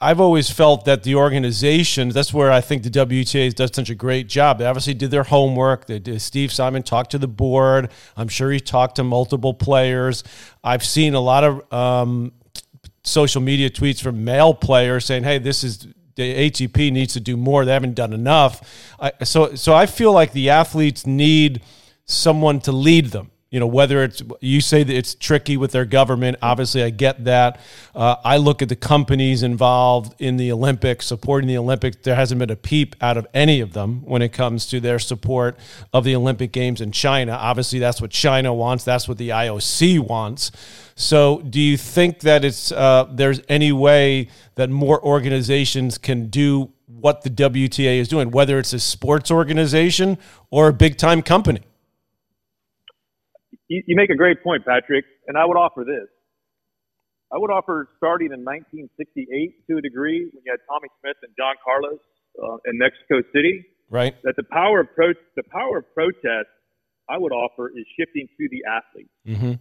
I've 0.00 0.20
always 0.20 0.50
felt 0.50 0.84
that 0.86 1.04
the 1.04 1.14
organizations, 1.14 2.14
that's 2.14 2.34
where 2.34 2.50
I 2.50 2.60
think 2.60 2.82
the 2.82 2.90
WTA 2.90 3.54
done 3.54 3.72
such 3.72 3.90
a 3.90 3.94
great 3.94 4.26
job. 4.26 4.58
They 4.58 4.66
obviously 4.66 4.94
did 4.94 5.12
their 5.12 5.22
homework. 5.22 5.86
They 5.86 6.00
did, 6.00 6.20
Steve 6.20 6.50
Simon 6.50 6.82
talked 6.82 7.12
to 7.12 7.18
the 7.18 7.28
board. 7.28 7.92
I'm 8.16 8.26
sure 8.26 8.50
he 8.50 8.58
talked 8.58 8.96
to 8.96 9.04
multiple 9.04 9.54
players. 9.54 10.24
I've 10.64 10.84
seen 10.84 11.14
a 11.14 11.20
lot 11.20 11.44
of 11.44 11.72
um, 11.72 12.32
social 13.04 13.40
media 13.40 13.68
tweets 13.68 14.00
from 14.02 14.24
male 14.24 14.54
players 14.54 15.04
saying, 15.04 15.24
hey, 15.24 15.38
this 15.38 15.64
is 15.64 15.88
the 16.14 16.50
ATP 16.50 16.92
needs 16.92 17.14
to 17.14 17.20
do 17.20 17.36
more. 17.36 17.64
They 17.64 17.72
haven't 17.72 17.94
done 17.94 18.12
enough. 18.12 18.94
I, 19.00 19.12
so, 19.24 19.54
so 19.54 19.74
I 19.74 19.86
feel 19.86 20.12
like 20.12 20.32
the 20.32 20.50
athletes 20.50 21.06
need 21.06 21.62
someone 22.04 22.60
to 22.60 22.72
lead 22.72 23.06
them 23.06 23.31
you 23.52 23.60
know 23.60 23.66
whether 23.68 24.02
it's 24.02 24.20
you 24.40 24.60
say 24.60 24.82
that 24.82 24.92
it's 24.92 25.14
tricky 25.14 25.56
with 25.56 25.70
their 25.70 25.84
government 25.84 26.38
obviously 26.42 26.82
i 26.82 26.90
get 26.90 27.24
that. 27.24 27.60
Uh, 27.94 28.16
i 28.24 28.36
look 28.36 28.62
at 28.62 28.68
the 28.68 28.74
companies 28.74 29.44
involved 29.44 30.20
in 30.20 30.36
the 30.36 30.50
olympics 30.50 31.06
supporting 31.06 31.46
the 31.46 31.58
olympics. 31.58 31.98
There 32.02 32.14
hasn't 32.14 32.38
been 32.38 32.50
a 32.50 32.56
peep 32.56 32.96
out 33.02 33.16
of 33.16 33.26
any 33.34 33.60
of 33.60 33.74
them 33.74 34.02
when 34.04 34.22
it 34.22 34.32
comes 34.32 34.66
to 34.66 34.80
their 34.80 34.98
support 34.98 35.58
of 35.92 36.04
the 36.04 36.16
olympic 36.16 36.50
games 36.52 36.80
in 36.80 36.90
china. 36.90 37.32
Obviously 37.32 37.78
that's 37.78 38.00
what 38.00 38.10
china 38.10 38.52
wants. 38.54 38.82
That's 38.82 39.06
what 39.06 39.18
the 39.18 39.28
ioc 39.28 40.00
wants. 40.00 40.50
So 40.94 41.42
do 41.42 41.60
you 41.60 41.76
think 41.76 42.20
that 42.20 42.44
it's 42.44 42.72
uh, 42.72 43.06
there's 43.12 43.40
any 43.48 43.72
way 43.72 44.28
that 44.54 44.70
more 44.70 45.04
organizations 45.04 45.98
can 45.98 46.28
do 46.28 46.72
what 46.86 47.22
the 47.22 47.30
wta 47.30 47.98
is 47.98 48.08
doing 48.08 48.30
whether 48.30 48.58
it's 48.58 48.72
a 48.72 48.78
sports 48.78 49.30
organization 49.30 50.16
or 50.50 50.68
a 50.68 50.72
big 50.72 50.96
time 50.96 51.20
company 51.20 51.60
you, 53.72 53.82
you 53.86 53.96
make 53.96 54.10
a 54.10 54.14
great 54.14 54.42
point, 54.42 54.64
Patrick, 54.66 55.04
and 55.26 55.38
I 55.38 55.44
would 55.46 55.56
offer 55.56 55.84
this. 55.84 56.08
I 57.32 57.38
would 57.38 57.50
offer 57.50 57.88
starting 57.96 58.28
in 58.28 58.44
1968 58.44 59.66
to 59.70 59.78
a 59.78 59.80
degree 59.80 60.28
when 60.28 60.42
you 60.44 60.52
had 60.52 60.60
Tommie 60.68 60.92
Smith 61.00 61.16
and 61.22 61.32
John 61.32 61.56
Carlos 61.64 62.00
uh, 62.36 62.60
in 62.68 62.76
Mexico 62.76 63.24
City. 63.32 63.64
Right. 63.88 64.14
That 64.24 64.36
the 64.36 64.44
power 64.44 64.80
of 64.80 64.88
pro- 64.94 65.16
the 65.36 65.42
power 65.50 65.78
of 65.78 65.84
protest, 65.94 66.52
I 67.08 67.16
would 67.16 67.32
offer, 67.32 67.68
is 67.72 67.84
shifting 67.98 68.28
to 68.36 68.48
the 68.52 68.60
athletes. 68.68 69.16
Mm-hmm. 69.26 69.56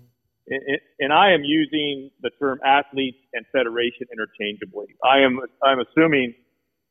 And, 0.47 0.79
and 0.99 1.13
I 1.13 1.31
am 1.31 1.43
using 1.43 2.11
the 2.21 2.31
term 2.39 2.59
athletes 2.65 3.19
and 3.33 3.45
federation 3.55 4.07
interchangeably. 4.11 4.95
I 5.03 5.19
am 5.19 5.39
I'm 5.63 5.79
assuming 5.79 6.33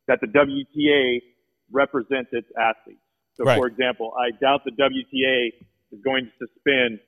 that 0.09 0.21
the 0.21 0.29
WTA 0.29 1.21
represents 1.71 2.31
its 2.33 2.49
athletes. 2.57 3.05
So, 3.35 3.45
right. 3.45 3.59
for 3.59 3.67
example, 3.67 4.13
I 4.17 4.33
doubt 4.41 4.65
the 4.65 4.73
WTA 4.73 5.53
is 5.93 6.01
going 6.05 6.25
to 6.25 6.33
suspend 6.41 7.01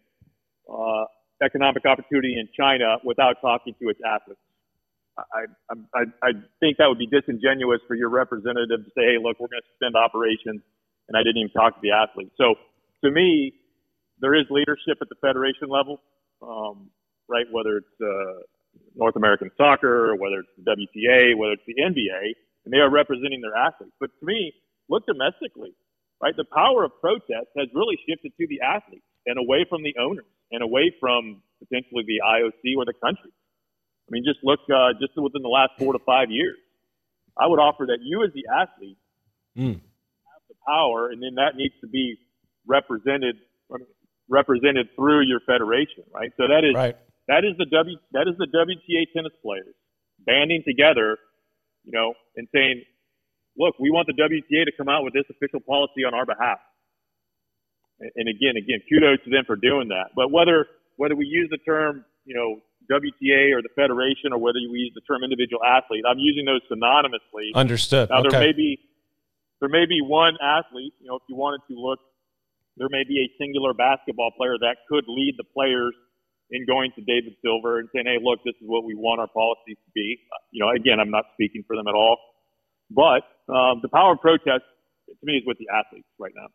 uh, 0.72 1.04
economic 1.44 1.84
opportunity 1.86 2.38
in 2.38 2.48
China 2.56 2.96
without 3.04 3.36
talking 3.40 3.74
to 3.82 3.88
its 3.88 4.00
athletes. 4.06 4.40
I, 5.18 5.44
I, 5.94 6.02
I 6.22 6.30
think 6.60 6.78
that 6.78 6.88
would 6.88 6.98
be 6.98 7.06
disingenuous 7.06 7.80
for 7.86 7.94
your 7.94 8.08
representative 8.08 8.84
to 8.84 8.90
say, 8.96 9.12
hey, 9.12 9.18
look, 9.20 9.36
we're 9.40 9.52
going 9.52 9.60
to 9.60 9.68
suspend 9.76 9.96
operations, 9.96 10.62
and 11.08 11.16
I 11.16 11.20
didn't 11.20 11.38
even 11.38 11.52
talk 11.52 11.74
to 11.74 11.82
the 11.82 11.92
athletes. 11.92 12.32
So 12.38 12.54
to 13.04 13.10
me, 13.10 13.52
there 14.20 14.34
is 14.34 14.46
leadership 14.48 14.98
at 15.02 15.08
the 15.10 15.16
federation 15.20 15.68
level, 15.68 16.00
um, 16.40 16.88
right? 17.28 17.44
Whether 17.50 17.84
it's 17.84 17.96
uh, 18.00 18.46
North 18.96 19.16
American 19.16 19.50
Soccer, 19.58 20.16
whether 20.16 20.40
it's 20.40 20.54
the 20.56 20.64
WTA, 20.64 21.36
whether 21.36 21.52
it's 21.52 21.66
the 21.66 21.76
NBA, 21.76 22.32
and 22.64 22.72
they 22.72 22.78
are 22.78 22.90
representing 22.90 23.42
their 23.42 23.56
athletes. 23.56 23.92
But 24.00 24.10
to 24.20 24.24
me, 24.24 24.54
look 24.88 25.04
domestically, 25.06 25.74
right? 26.22 26.36
The 26.36 26.48
power 26.54 26.84
of 26.84 26.92
protest 27.00 27.52
has 27.58 27.68
really 27.74 27.98
shifted 28.08 28.32
to 28.38 28.46
the 28.48 28.60
athletes 28.62 29.04
and 29.26 29.38
away 29.38 29.66
from 29.68 29.82
the 29.82 29.94
owners 30.00 30.30
and 30.52 30.62
away 30.62 30.94
from 31.00 31.42
potentially 31.58 32.04
the 32.06 32.20
IOC 32.20 32.76
or 32.76 32.84
the 32.84 32.94
country. 33.02 33.32
I 33.32 34.08
mean, 34.10 34.24
just 34.24 34.40
look 34.44 34.60
uh, 34.68 34.92
just 35.00 35.12
within 35.16 35.42
the 35.42 35.48
last 35.48 35.72
four 35.78 35.92
to 35.92 35.98
five 36.04 36.30
years. 36.30 36.58
I 37.38 37.46
would 37.48 37.58
offer 37.58 37.86
that 37.88 37.98
you, 38.02 38.22
as 38.24 38.30
the 38.36 38.44
athlete, 38.52 38.98
mm. 39.56 39.80
have 39.80 40.42
the 40.48 40.54
power, 40.68 41.08
and 41.08 41.22
then 41.22 41.36
that 41.36 41.56
needs 41.56 41.74
to 41.80 41.88
be 41.88 42.18
represented 42.66 43.36
represented 44.28 44.88
through 44.96 45.26
your 45.26 45.40
federation, 45.44 46.04
right? 46.12 46.30
So 46.36 46.44
that 46.48 46.64
is 46.64 46.74
right. 46.74 46.96
that 47.28 47.44
is 47.44 47.56
the 47.58 47.66
W 47.66 47.96
that 48.12 48.28
is 48.28 48.36
the 48.38 48.48
WTA 48.48 49.12
tennis 49.12 49.32
players 49.42 49.74
banding 50.24 50.62
together, 50.66 51.18
you 51.84 51.92
know, 51.92 52.14
and 52.36 52.48
saying, 52.54 52.82
"Look, 53.56 53.78
we 53.78 53.90
want 53.90 54.06
the 54.06 54.16
WTA 54.16 54.64
to 54.64 54.72
come 54.76 54.88
out 54.88 55.04
with 55.04 55.12
this 55.12 55.24
official 55.30 55.60
policy 55.60 56.04
on 56.04 56.14
our 56.14 56.26
behalf." 56.26 56.60
And 58.02 58.28
again, 58.28 58.58
again, 58.58 58.82
kudos 58.90 59.22
to 59.24 59.30
them 59.30 59.44
for 59.46 59.56
doing 59.56 59.88
that. 59.88 60.10
But 60.16 60.30
whether 60.30 60.66
whether 60.96 61.14
we 61.14 61.26
use 61.26 61.48
the 61.50 61.58
term, 61.58 62.04
you 62.24 62.34
know, 62.34 62.60
WTA 62.90 63.54
or 63.54 63.62
the 63.62 63.70
federation, 63.74 64.32
or 64.32 64.38
whether 64.38 64.58
we 64.70 64.90
use 64.90 64.92
the 64.94 65.02
term 65.06 65.22
individual 65.22 65.62
athlete, 65.62 66.04
I'm 66.08 66.18
using 66.18 66.44
those 66.44 66.60
synonymously. 66.70 67.54
Understood. 67.54 68.10
Now 68.10 68.20
okay. 68.20 68.30
there 68.30 68.40
may 68.40 68.52
be 68.52 68.78
there 69.60 69.68
may 69.70 69.86
be 69.86 70.02
one 70.02 70.34
athlete. 70.42 70.92
You 70.98 71.08
know, 71.08 71.16
if 71.16 71.22
you 71.28 71.36
wanted 71.36 71.62
to 71.70 71.74
look, 71.78 72.00
there 72.76 72.88
may 72.90 73.04
be 73.06 73.22
a 73.22 73.28
singular 73.38 73.72
basketball 73.72 74.32
player 74.36 74.58
that 74.58 74.82
could 74.88 75.04
lead 75.06 75.34
the 75.38 75.44
players 75.44 75.94
in 76.50 76.66
going 76.66 76.90
to 76.96 77.00
David 77.00 77.34
Silver 77.42 77.78
and 77.78 77.88
saying, 77.94 78.06
"Hey, 78.06 78.18
look, 78.20 78.40
this 78.44 78.54
is 78.60 78.66
what 78.66 78.84
we 78.84 78.94
want 78.94 79.20
our 79.20 79.28
policies 79.28 79.78
to 79.78 79.90
be." 79.94 80.18
You 80.50 80.60
know, 80.64 80.70
again, 80.70 80.98
I'm 80.98 81.10
not 81.10 81.24
speaking 81.34 81.64
for 81.66 81.76
them 81.76 81.86
at 81.86 81.94
all, 81.94 82.18
but 82.90 83.22
um, 83.48 83.80
the 83.82 83.88
power 83.88 84.12
of 84.12 84.20
protest 84.20 84.66
to 85.08 85.22
me 85.22 85.38
is 85.38 85.44
with 85.46 85.58
the 85.58 85.68
athletes 85.72 86.08
right 86.18 86.32
now. 86.34 86.48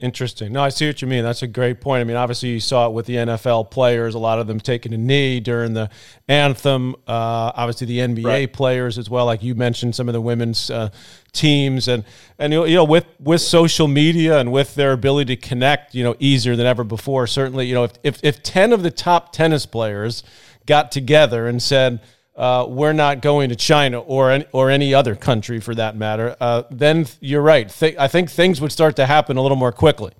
Interesting. 0.00 0.54
No, 0.54 0.62
I 0.62 0.70
see 0.70 0.86
what 0.86 1.02
you 1.02 1.08
mean. 1.08 1.22
That's 1.24 1.42
a 1.42 1.46
great 1.46 1.82
point. 1.82 2.00
I 2.00 2.04
mean, 2.04 2.16
obviously, 2.16 2.48
you 2.48 2.60
saw 2.60 2.86
it 2.86 2.94
with 2.94 3.04
the 3.04 3.16
NFL 3.16 3.70
players, 3.70 4.14
a 4.14 4.18
lot 4.18 4.38
of 4.38 4.46
them 4.46 4.58
taking 4.58 4.94
a 4.94 4.96
knee 4.96 5.40
during 5.40 5.74
the 5.74 5.90
anthem. 6.26 6.94
Uh, 7.06 7.52
obviously, 7.54 7.86
the 7.86 7.98
NBA 7.98 8.24
right. 8.24 8.50
players 8.50 8.96
as 8.96 9.10
well, 9.10 9.26
like 9.26 9.42
you 9.42 9.54
mentioned, 9.54 9.94
some 9.94 10.08
of 10.08 10.14
the 10.14 10.20
women's 10.20 10.70
uh, 10.70 10.88
teams, 11.32 11.86
and 11.86 12.04
and 12.38 12.50
you 12.54 12.74
know, 12.74 12.84
with 12.84 13.04
with 13.18 13.42
social 13.42 13.88
media 13.88 14.38
and 14.38 14.50
with 14.50 14.74
their 14.74 14.92
ability 14.92 15.36
to 15.36 15.48
connect, 15.48 15.94
you 15.94 16.02
know, 16.02 16.16
easier 16.18 16.56
than 16.56 16.64
ever 16.64 16.82
before. 16.82 17.26
Certainly, 17.26 17.66
you 17.66 17.74
know, 17.74 17.84
if 17.84 17.92
if, 18.02 18.20
if 18.24 18.42
ten 18.42 18.72
of 18.72 18.82
the 18.82 18.90
top 18.90 19.34
tennis 19.34 19.66
players 19.66 20.22
got 20.64 20.90
together 20.90 21.46
and 21.46 21.62
said 21.62 22.00
uh, 22.40 22.64
we're 22.66 22.94
not 22.94 23.20
going 23.20 23.50
to 23.50 23.54
China 23.54 24.00
or 24.00 24.30
any, 24.30 24.46
or 24.52 24.70
any 24.70 24.94
other 24.94 25.14
country 25.14 25.60
for 25.60 25.74
that 25.74 25.94
matter, 25.94 26.34
uh, 26.40 26.62
then 26.70 27.06
you're 27.20 27.42
right. 27.42 27.68
Th- 27.68 27.94
I 27.98 28.08
think 28.08 28.30
things 28.30 28.62
would 28.62 28.72
start 28.72 28.96
to 28.96 29.04
happen 29.04 29.36
a 29.36 29.42
little 29.42 29.58
more 29.58 29.72
quickly. 29.72 30.12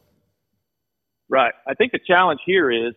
Right. 1.31 1.55
I 1.67 1.73
think 1.73 1.93
the 1.93 2.01
challenge 2.07 2.41
here 2.45 2.71
is, 2.71 2.93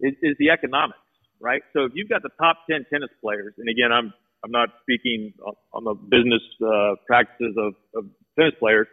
is, 0.00 0.12
is 0.20 0.36
the 0.38 0.50
economics, 0.50 0.98
right? 1.40 1.62
So 1.72 1.84
if 1.84 1.92
you've 1.94 2.10
got 2.10 2.22
the 2.22 2.28
top 2.38 2.58
ten 2.70 2.84
tennis 2.92 3.08
players, 3.22 3.54
and 3.56 3.70
again, 3.70 3.90
I'm 3.90 4.12
I'm 4.44 4.50
not 4.50 4.68
speaking 4.82 5.32
on 5.72 5.84
the 5.84 5.94
business 5.94 6.42
uh, 6.62 6.96
practices 7.06 7.56
of, 7.56 7.74
of 7.94 8.04
tennis 8.38 8.52
players, 8.58 8.86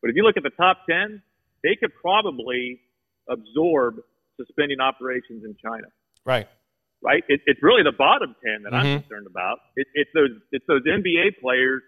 but 0.00 0.10
if 0.10 0.16
you 0.16 0.22
look 0.22 0.36
at 0.36 0.44
the 0.44 0.50
top 0.50 0.78
ten, 0.88 1.20
they 1.64 1.74
could 1.74 1.90
probably 2.00 2.80
absorb 3.28 3.96
suspending 4.36 4.78
operations 4.78 5.42
in 5.44 5.56
China. 5.60 5.88
Right 6.24 6.46
right? 7.04 7.22
It, 7.28 7.40
it's 7.44 7.62
really 7.62 7.84
the 7.84 7.92
bottom 7.92 8.34
ten 8.40 8.64
that 8.64 8.72
mm-hmm. 8.72 8.86
I'm 8.86 9.00
concerned 9.04 9.28
about. 9.28 9.60
It, 9.76 9.86
it's 9.94 10.10
those 10.14 10.32
it's 10.50 10.64
those 10.66 10.82
NBA 10.88 11.38
players 11.44 11.84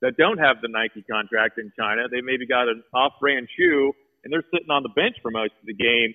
that 0.00 0.16
don't 0.16 0.38
have 0.38 0.64
the 0.64 0.68
Nike 0.72 1.04
contract 1.04 1.60
in 1.60 1.70
China. 1.78 2.08
They 2.10 2.20
maybe 2.20 2.46
got 2.46 2.68
an 2.68 2.82
off-brand 2.92 3.48
shoe, 3.56 3.92
and 4.24 4.32
they're 4.32 4.44
sitting 4.52 4.72
on 4.72 4.82
the 4.82 4.92
bench 4.96 5.16
for 5.22 5.30
most 5.30 5.52
of 5.60 5.64
the 5.68 5.76
game 5.76 6.12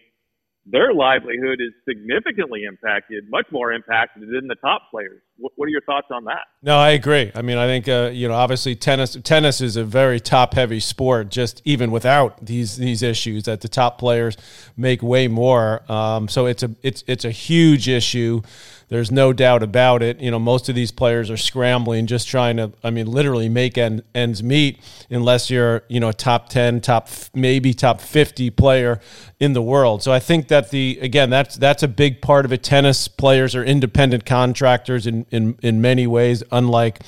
their 0.66 0.94
livelihood 0.94 1.60
is 1.60 1.74
significantly 1.88 2.64
impacted, 2.66 3.24
much 3.30 3.48
more 3.52 3.74
impacted 3.74 4.24
than 4.30 4.48
the 4.48 4.56
top 4.56 4.84
players. 4.92 5.22
What, 5.38 5.54
what 5.56 5.66
are 5.66 5.70
your 5.70 5.82
thoughts 5.82 6.08
on 6.12 6.26
that? 6.26 6.44
No, 6.62 6.78
I 6.78 6.92
agree. 6.92 7.32
I 7.34 7.42
mean, 7.42 7.58
I 7.58 7.66
think 7.66 7.88
uh, 7.88 8.12
you 8.14 8.28
know, 8.28 8.36
obviously, 8.36 8.76
tennis 8.76 9.18
tennis 9.24 9.60
is 9.60 9.76
a 9.76 9.84
very 9.84 10.20
top 10.20 10.54
heavy 10.54 10.80
sport. 10.80 11.30
Just 11.30 11.62
even 11.66 11.90
without 11.90 12.46
these 12.46 12.78
these 12.78 13.02
issues, 13.02 13.44
that 13.44 13.62
the 13.62 13.70
top 13.70 13.98
players 13.98 14.38
make 14.78 15.02
way 15.02 15.28
more. 15.28 15.92
Um, 15.92 16.28
so 16.28 16.46
it's 16.46 16.62
a 16.62 16.70
it's 16.84 17.04
it's 17.08 17.26
a 17.26 17.32
huge 17.32 17.90
issue 17.90 18.42
There's 18.92 19.10
no 19.10 19.32
doubt 19.32 19.64
about 19.64 20.04
it. 20.04 20.20
You 20.20 20.32
know, 20.32 20.38
most 20.38 20.68
of 20.68 20.76
these 20.76 20.92
players 20.92 21.32
are 21.32 21.38
scrambling, 21.38 22.08
just 22.08 22.28
trying 22.28 22.58
to, 22.58 22.74
I 22.84 22.90
mean, 22.90 23.08
literally 23.08 23.48
make 23.48 23.78
end, 23.78 24.04
ends 24.14 24.44
meet 24.44 24.82
unless 25.10 25.50
you're, 25.50 25.84
you 25.88 26.02
know, 26.02 26.10
a 26.10 26.14
top 26.14 26.50
10, 26.50 26.82
top, 26.82 27.08
maybe 27.34 27.74
top 27.74 28.02
50 28.02 28.50
player 28.50 29.00
in 29.40 29.54
the 29.54 29.62
world. 29.62 30.04
So 30.04 30.12
I 30.12 30.20
think 30.20 30.50
that 30.50 30.72
the, 30.72 31.00
again, 31.02 31.30
that's, 31.30 31.56
that's 31.56 31.84
a 31.84 31.88
big 31.88 32.22
part 32.22 32.44
of 32.44 32.52
it. 32.52 32.64
Tennis 32.64 33.08
players 33.08 33.56
are 33.56 33.64
independent 33.64 34.26
contractors 34.26 35.08
in, 35.08 35.26
in, 35.32 35.58
in 35.64 35.80
many 35.80 36.06
ways, 36.06 36.44
unlike, 36.52 37.00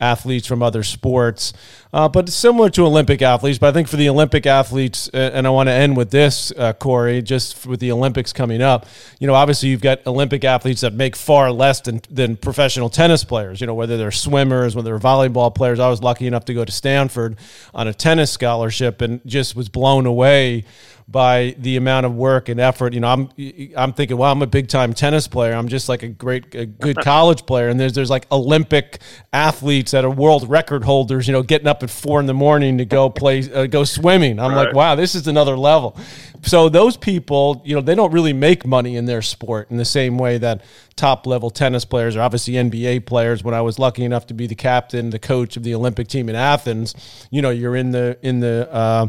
athletes 0.00 0.46
from 0.46 0.62
other 0.62 0.82
sports, 0.82 1.52
uh, 1.92 2.08
but 2.08 2.28
similar 2.28 2.70
to 2.70 2.86
Olympic 2.86 3.20
athletes. 3.22 3.58
But 3.58 3.68
I 3.68 3.72
think 3.72 3.88
for 3.88 3.96
the 3.96 4.08
Olympic 4.08 4.46
athletes, 4.46 5.08
and 5.08 5.46
I 5.46 5.50
want 5.50 5.68
to 5.68 5.72
end 5.72 5.96
with 5.96 6.10
this, 6.10 6.52
uh, 6.56 6.72
Corey, 6.72 7.22
just 7.22 7.66
with 7.66 7.80
the 7.80 7.92
Olympics 7.92 8.32
coming 8.32 8.62
up, 8.62 8.86
you 9.18 9.26
know, 9.26 9.34
obviously 9.34 9.68
you've 9.68 9.80
got 9.80 10.06
Olympic 10.06 10.44
athletes 10.44 10.80
that 10.80 10.94
make 10.94 11.16
far 11.16 11.52
less 11.52 11.80
than, 11.80 12.00
than 12.10 12.36
professional 12.36 12.88
tennis 12.88 13.24
players, 13.24 13.60
you 13.60 13.66
know, 13.66 13.74
whether 13.74 13.96
they're 13.96 14.10
swimmers, 14.10 14.74
whether 14.74 14.90
they're 14.90 14.98
volleyball 14.98 15.54
players. 15.54 15.78
I 15.78 15.88
was 15.88 16.02
lucky 16.02 16.26
enough 16.26 16.46
to 16.46 16.54
go 16.54 16.64
to 16.64 16.72
Stanford 16.72 17.36
on 17.74 17.88
a 17.88 17.94
tennis 17.94 18.30
scholarship 18.30 19.00
and 19.00 19.20
just 19.26 19.54
was 19.54 19.68
blown 19.68 20.06
away 20.06 20.64
by 21.10 21.56
the 21.58 21.76
amount 21.76 22.06
of 22.06 22.14
work 22.14 22.48
and 22.48 22.60
effort. 22.60 22.94
You 22.94 23.00
know, 23.00 23.08
I'm 23.08 23.28
I'm 23.76 23.92
thinking, 23.92 24.16
well, 24.16 24.30
I'm 24.30 24.42
a 24.42 24.46
big 24.46 24.68
time 24.68 24.94
tennis 24.94 25.26
player. 25.26 25.54
I'm 25.54 25.68
just 25.68 25.88
like 25.88 26.02
a 26.02 26.08
great, 26.08 26.54
a 26.54 26.66
good 26.66 26.96
college 27.02 27.46
player, 27.46 27.68
and 27.68 27.80
there's 27.80 27.94
there's 27.94 28.10
like 28.10 28.30
Olympic 28.30 29.00
athletes 29.32 29.90
that 29.90 30.04
are 30.04 30.10
world 30.10 30.48
record 30.48 30.84
holders. 30.84 31.26
You 31.26 31.32
know, 31.32 31.42
getting 31.42 31.66
up 31.66 31.82
at 31.82 31.90
four 31.90 32.20
in 32.20 32.26
the 32.26 32.34
morning 32.34 32.78
to 32.78 32.84
go 32.84 33.10
play, 33.10 33.50
uh, 33.52 33.66
go 33.66 33.82
swimming. 33.82 34.38
I'm 34.38 34.54
right. 34.54 34.66
like, 34.66 34.74
wow, 34.74 34.94
this 34.94 35.14
is 35.14 35.26
another 35.26 35.56
level. 35.56 35.96
So 36.42 36.68
those 36.68 36.96
people, 36.96 37.60
you 37.64 37.74
know, 37.74 37.82
they 37.82 37.94
don't 37.94 38.12
really 38.12 38.32
make 38.32 38.64
money 38.64 38.96
in 38.96 39.04
their 39.04 39.20
sport 39.20 39.70
in 39.70 39.76
the 39.76 39.84
same 39.84 40.16
way 40.16 40.38
that 40.38 40.62
top 40.96 41.26
level 41.26 41.50
tennis 41.50 41.84
players 41.84 42.16
or 42.16 42.22
obviously 42.22 42.54
NBA 42.54 43.04
players. 43.04 43.42
When 43.42 43.54
I 43.54 43.60
was 43.62 43.78
lucky 43.78 44.04
enough 44.04 44.26
to 44.28 44.34
be 44.34 44.46
the 44.46 44.54
captain, 44.54 45.10
the 45.10 45.18
coach 45.18 45.56
of 45.56 45.64
the 45.64 45.74
Olympic 45.74 46.08
team 46.08 46.28
in 46.28 46.36
Athens, 46.36 46.94
you 47.30 47.42
know, 47.42 47.50
you're 47.50 47.76
in 47.76 47.90
the 47.90 48.16
in 48.22 48.40
the 48.40 48.72
uh, 48.72 49.08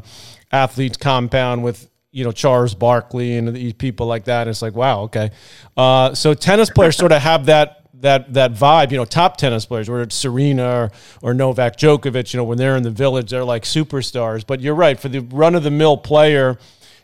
athletes 0.51 0.97
compound 0.97 1.63
with 1.63 1.90
you 2.11 2.23
know 2.23 2.31
Charles 2.31 2.75
Barkley 2.75 3.37
and 3.37 3.55
these 3.55 3.73
people 3.73 4.07
like 4.07 4.25
that. 4.25 4.47
It's 4.47 4.61
like 4.61 4.75
wow, 4.75 5.01
okay. 5.01 5.31
Uh, 5.75 6.13
so 6.13 6.33
tennis 6.33 6.69
players 6.69 6.97
sort 6.97 7.11
of 7.11 7.21
have 7.21 7.45
that 7.45 7.81
that 8.01 8.33
that 8.33 8.53
vibe. 8.53 8.91
You 8.91 8.97
know, 8.97 9.05
top 9.05 9.37
tennis 9.37 9.65
players, 9.65 9.89
whether 9.89 10.03
it's 10.03 10.15
Serena 10.15 10.69
or, 10.69 10.91
or 11.21 11.33
Novak 11.33 11.77
Djokovic. 11.77 12.33
You 12.33 12.37
know, 12.37 12.43
when 12.43 12.57
they're 12.57 12.75
in 12.75 12.83
the 12.83 12.91
village, 12.91 13.31
they're 13.31 13.43
like 13.43 13.63
superstars. 13.63 14.45
But 14.45 14.61
you're 14.61 14.75
right 14.75 14.99
for 14.99 15.09
the 15.09 15.19
run 15.19 15.55
of 15.55 15.63
the 15.63 15.71
mill 15.71 15.97
player. 15.97 16.57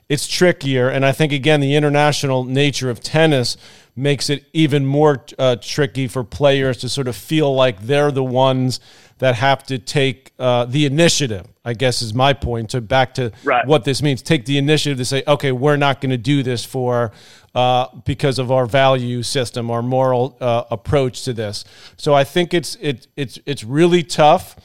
It's 0.09 0.25
trickier, 0.27 0.87
and 0.87 1.05
I 1.05 1.11
think 1.11 1.33
again 1.33 1.59
the 1.59 1.75
international 1.75 2.45
nature 2.45 2.89
of 2.89 3.01
tennis 3.01 3.57
makes 3.95 4.29
it 4.29 4.45
even 4.53 4.85
more 4.85 5.25
uh, 5.37 5.57
tricky 5.59 6.07
for 6.07 6.23
players 6.23 6.77
to 6.77 6.89
sort 6.89 7.07
of 7.07 7.15
feel 7.15 7.53
like 7.53 7.81
they're 7.81 8.11
the 8.11 8.23
ones 8.23 8.79
that 9.17 9.35
have 9.35 9.63
to 9.63 9.79
take 9.79 10.31
uh, 10.39 10.65
the 10.65 10.85
initiative. 10.85 11.47
I 11.65 11.73
guess 11.73 12.01
is 12.01 12.13
my 12.13 12.31
point. 12.31 12.69
To 12.69 12.79
back 12.79 13.15
to 13.15 13.33
right. 13.43 13.67
what 13.67 13.83
this 13.83 14.01
means, 14.01 14.21
take 14.21 14.45
the 14.45 14.57
initiative 14.57 14.97
to 14.99 15.05
say, 15.05 15.23
okay, 15.27 15.51
we're 15.51 15.75
not 15.75 15.99
going 15.99 16.11
to 16.11 16.17
do 16.17 16.41
this 16.41 16.63
for 16.63 17.11
uh, 17.53 17.87
because 18.05 18.39
of 18.39 18.51
our 18.51 18.65
value 18.65 19.23
system, 19.23 19.69
our 19.69 19.81
moral 19.81 20.37
uh, 20.39 20.63
approach 20.71 21.23
to 21.23 21.33
this. 21.33 21.65
So 21.97 22.13
I 22.13 22.23
think 22.23 22.53
it's 22.53 22.75
it, 22.79 23.07
it's 23.17 23.39
it's 23.45 23.65
really 23.65 24.03
tough, 24.03 24.55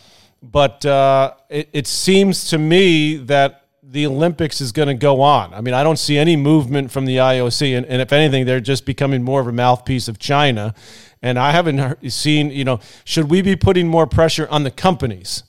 but 0.41 0.87
uh, 0.87 1.35
it, 1.49 1.69
it 1.73 1.87
seems 1.89 2.51
to 2.51 2.59
me 2.59 3.17
that 3.17 3.62
the 3.93 4.07
Olympics 4.07 4.63
is 4.63 4.73
going 4.73 4.89
to 4.89 4.95
go 4.95 5.21
on. 5.21 5.53
I 5.53 5.61
mean, 5.61 5.75
I 5.75 5.83
don't 5.83 5.99
see 5.99 6.17
any 6.17 6.35
movement 6.35 6.91
from 6.91 7.05
the 7.05 7.19
IOC, 7.19 7.77
and, 7.77 7.85
and, 7.85 8.01
if 8.01 8.11
anything, 8.11 8.47
they're 8.47 8.59
just 8.59 8.87
becoming 8.87 9.23
more 9.23 9.43
of 9.43 9.47
a 9.47 9.53
mouthpiece 9.53 10.09
of 10.09 10.19
China. 10.19 10.75
And 11.21 11.39
I 11.39 11.51
haven't 11.51 12.11
seen, 12.11 12.51
you 12.51 12.65
know, 12.65 12.81
should 13.05 13.31
we 13.31 13.43
be 13.43 13.55
putting 13.55 13.87
more 13.87 14.07
pressure 14.07 14.49
on 14.49 14.65
the 14.65 14.71
companies 14.71 15.45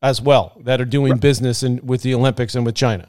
as 0.00 0.22
well 0.22 0.56
that 0.60 0.80
are 0.80 0.84
doing 0.84 1.12
right. 1.12 1.20
business 1.20 1.64
in, 1.64 1.84
with 1.84 2.02
the 2.02 2.14
Olympics 2.14 2.54
and 2.54 2.64
with 2.64 2.76
China? 2.76 3.08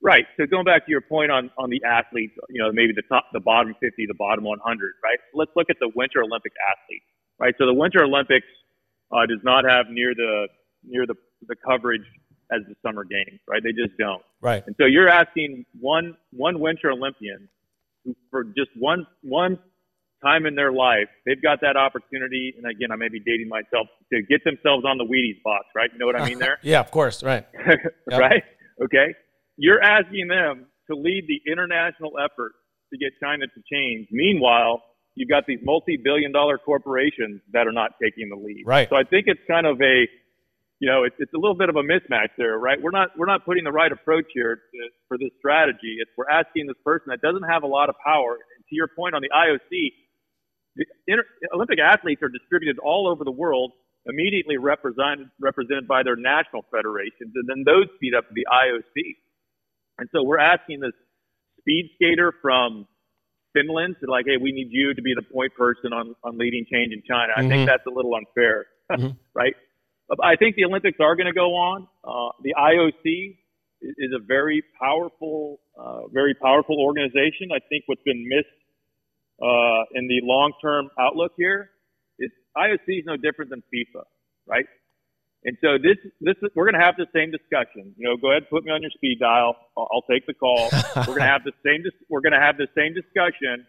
Right. 0.00 0.26
So 0.36 0.46
going 0.46 0.64
back 0.64 0.86
to 0.86 0.90
your 0.90 1.02
point 1.02 1.32
on, 1.32 1.50
on 1.58 1.70
the 1.70 1.82
athletes, 1.84 2.32
you 2.50 2.62
know, 2.62 2.70
maybe 2.72 2.92
the 2.94 3.02
top, 3.02 3.24
the 3.32 3.40
bottom 3.40 3.74
50, 3.80 4.06
the 4.06 4.14
bottom 4.14 4.44
100, 4.44 4.92
right? 5.02 5.18
Let's 5.34 5.50
look 5.56 5.68
at 5.70 5.76
the 5.80 5.90
Winter 5.96 6.22
Olympic 6.22 6.52
athletes, 6.70 7.04
right? 7.40 7.54
So 7.58 7.66
the 7.66 7.74
Winter 7.74 8.04
Olympics 8.04 8.46
uh, 9.10 9.26
does 9.26 9.40
not 9.42 9.64
have 9.68 9.86
near 9.90 10.14
the 10.14 10.46
near 10.82 11.04
the 11.04 11.14
the 11.46 11.56
coverage 11.56 12.06
as 12.52 12.60
the 12.68 12.74
summer 12.82 13.04
games, 13.04 13.40
right? 13.48 13.62
They 13.62 13.72
just 13.72 13.96
don't. 13.98 14.22
Right. 14.40 14.62
And 14.66 14.74
so 14.78 14.86
you're 14.86 15.08
asking 15.08 15.64
one 15.80 16.16
one 16.32 16.60
Winter 16.60 16.90
Olympian 16.90 17.48
who, 18.04 18.14
for 18.30 18.44
just 18.44 18.70
one 18.76 19.06
one 19.22 19.58
time 20.22 20.46
in 20.46 20.54
their 20.54 20.72
life, 20.72 21.08
they've 21.24 21.42
got 21.42 21.60
that 21.62 21.76
opportunity. 21.76 22.54
And 22.56 22.70
again, 22.70 22.90
I 22.92 22.96
may 22.96 23.08
be 23.08 23.20
dating 23.20 23.48
myself 23.48 23.88
to 24.12 24.22
get 24.22 24.44
themselves 24.44 24.84
on 24.84 24.98
the 24.98 25.04
Wheaties 25.04 25.42
box, 25.42 25.66
right? 25.74 25.90
You 25.92 25.98
know 25.98 26.06
what 26.06 26.20
I 26.20 26.28
mean 26.28 26.38
there? 26.38 26.58
yeah, 26.62 26.80
of 26.80 26.90
course, 26.90 27.22
right. 27.22 27.46
Yep. 28.10 28.20
right? 28.20 28.42
Okay. 28.82 29.14
You're 29.56 29.82
asking 29.82 30.28
them 30.28 30.66
to 30.90 30.96
lead 30.96 31.24
the 31.28 31.40
international 31.50 32.18
effort 32.18 32.52
to 32.92 32.98
get 32.98 33.12
China 33.22 33.46
to 33.46 33.62
change. 33.72 34.08
Meanwhile, 34.10 34.82
you've 35.14 35.28
got 35.28 35.46
these 35.46 35.60
multi-billion 35.62 36.32
dollar 36.32 36.58
corporations 36.58 37.40
that 37.52 37.66
are 37.66 37.72
not 37.72 37.92
taking 38.02 38.28
the 38.28 38.36
lead. 38.36 38.64
Right. 38.66 38.88
So 38.90 38.96
I 38.96 39.04
think 39.04 39.26
it's 39.26 39.40
kind 39.46 39.66
of 39.66 39.80
a 39.80 40.08
you 40.80 40.88
know, 40.88 41.04
it's, 41.04 41.14
it's 41.18 41.32
a 41.34 41.38
little 41.38 41.54
bit 41.54 41.68
of 41.68 41.76
a 41.76 41.84
mismatch 41.84 42.32
there, 42.38 42.56
right? 42.58 42.80
We're 42.80 42.90
not 42.90 43.12
we're 43.16 43.28
not 43.28 43.44
putting 43.44 43.64
the 43.64 43.72
right 43.72 43.92
approach 43.92 44.24
here 44.32 44.56
to, 44.56 44.78
for 45.08 45.18
this 45.18 45.28
strategy. 45.38 46.00
It's 46.00 46.10
we're 46.16 46.28
asking 46.28 46.66
this 46.66 46.80
person 46.82 47.12
that 47.12 47.20
doesn't 47.20 47.44
have 47.44 47.62
a 47.62 47.68
lot 47.68 47.90
of 47.90 47.96
power. 48.02 48.32
And 48.32 48.64
to 48.64 48.74
your 48.74 48.88
point 48.88 49.14
on 49.14 49.20
the 49.20 49.28
IOC, 49.28 49.68
the 50.76 50.86
inter, 51.06 51.24
Olympic 51.52 51.78
athletes 51.78 52.22
are 52.22 52.30
distributed 52.32 52.80
all 52.80 53.08
over 53.12 53.24
the 53.24 53.30
world, 53.30 53.72
immediately 54.06 54.56
represented 54.56 55.28
represented 55.38 55.86
by 55.86 56.02
their 56.02 56.16
national 56.16 56.64
federations, 56.72 57.36
and 57.36 57.44
then 57.46 57.62
those 57.68 57.86
feed 58.00 58.16
up 58.16 58.26
to 58.28 58.34
the 58.34 58.48
IOC. 58.48 59.20
And 59.98 60.08
so 60.16 60.24
we're 60.24 60.40
asking 60.40 60.80
this 60.80 60.96
speed 61.60 61.90
skater 61.96 62.32
from 62.40 62.88
Finland 63.52 63.96
to 64.00 64.10
like, 64.10 64.24
hey, 64.24 64.40
we 64.40 64.52
need 64.52 64.68
you 64.70 64.94
to 64.94 65.02
be 65.02 65.12
the 65.12 65.28
point 65.28 65.52
person 65.60 65.92
on 65.92 66.16
on 66.24 66.38
leading 66.38 66.64
change 66.72 66.94
in 66.96 67.02
China. 67.04 67.36
I 67.36 67.40
mm-hmm. 67.40 67.50
think 67.50 67.68
that's 67.68 67.84
a 67.84 67.92
little 67.92 68.14
unfair, 68.14 68.64
mm-hmm. 68.90 69.12
right? 69.34 69.52
I 70.22 70.36
think 70.36 70.56
the 70.56 70.64
Olympics 70.64 70.98
are 71.00 71.14
going 71.14 71.26
to 71.26 71.32
go 71.32 71.54
on. 71.54 71.86
Uh, 72.02 72.32
the 72.42 72.54
IOC 72.58 73.36
is 73.82 74.10
a 74.14 74.18
very 74.18 74.62
powerful, 74.80 75.60
uh, 75.78 76.08
very 76.12 76.34
powerful 76.34 76.76
organization. 76.80 77.50
I 77.54 77.60
think 77.68 77.84
what's 77.86 78.02
been 78.02 78.26
missed 78.28 78.48
uh, 79.40 79.82
in 79.94 80.08
the 80.08 80.20
long-term 80.22 80.90
outlook 80.98 81.32
here 81.36 81.70
is 82.18 82.30
IOC 82.56 83.00
is 83.00 83.04
no 83.06 83.16
different 83.16 83.50
than 83.50 83.62
FIFA, 83.72 84.04
right? 84.46 84.66
And 85.44 85.56
so 85.62 85.78
this, 85.78 85.96
this, 86.20 86.34
we're 86.54 86.66
going 86.66 86.78
to 86.78 86.84
have 86.84 86.96
the 86.98 87.06
same 87.14 87.30
discussion. 87.30 87.94
You 87.96 88.10
know, 88.10 88.16
go 88.20 88.30
ahead, 88.30 88.42
and 88.42 88.50
put 88.50 88.64
me 88.64 88.72
on 88.72 88.82
your 88.82 88.90
speed 88.90 89.18
dial. 89.20 89.56
I'll, 89.76 89.88
I'll 89.90 90.06
take 90.10 90.26
the 90.26 90.34
call. 90.34 90.68
we're 90.96 91.16
going 91.16 91.24
to 91.24 91.32
have 91.32 91.44
the 91.44 91.56
same, 91.64 91.82
we're 92.10 92.20
going 92.20 92.36
to 92.36 92.40
have 92.40 92.58
the 92.58 92.68
same 92.76 92.92
discussion 92.92 93.64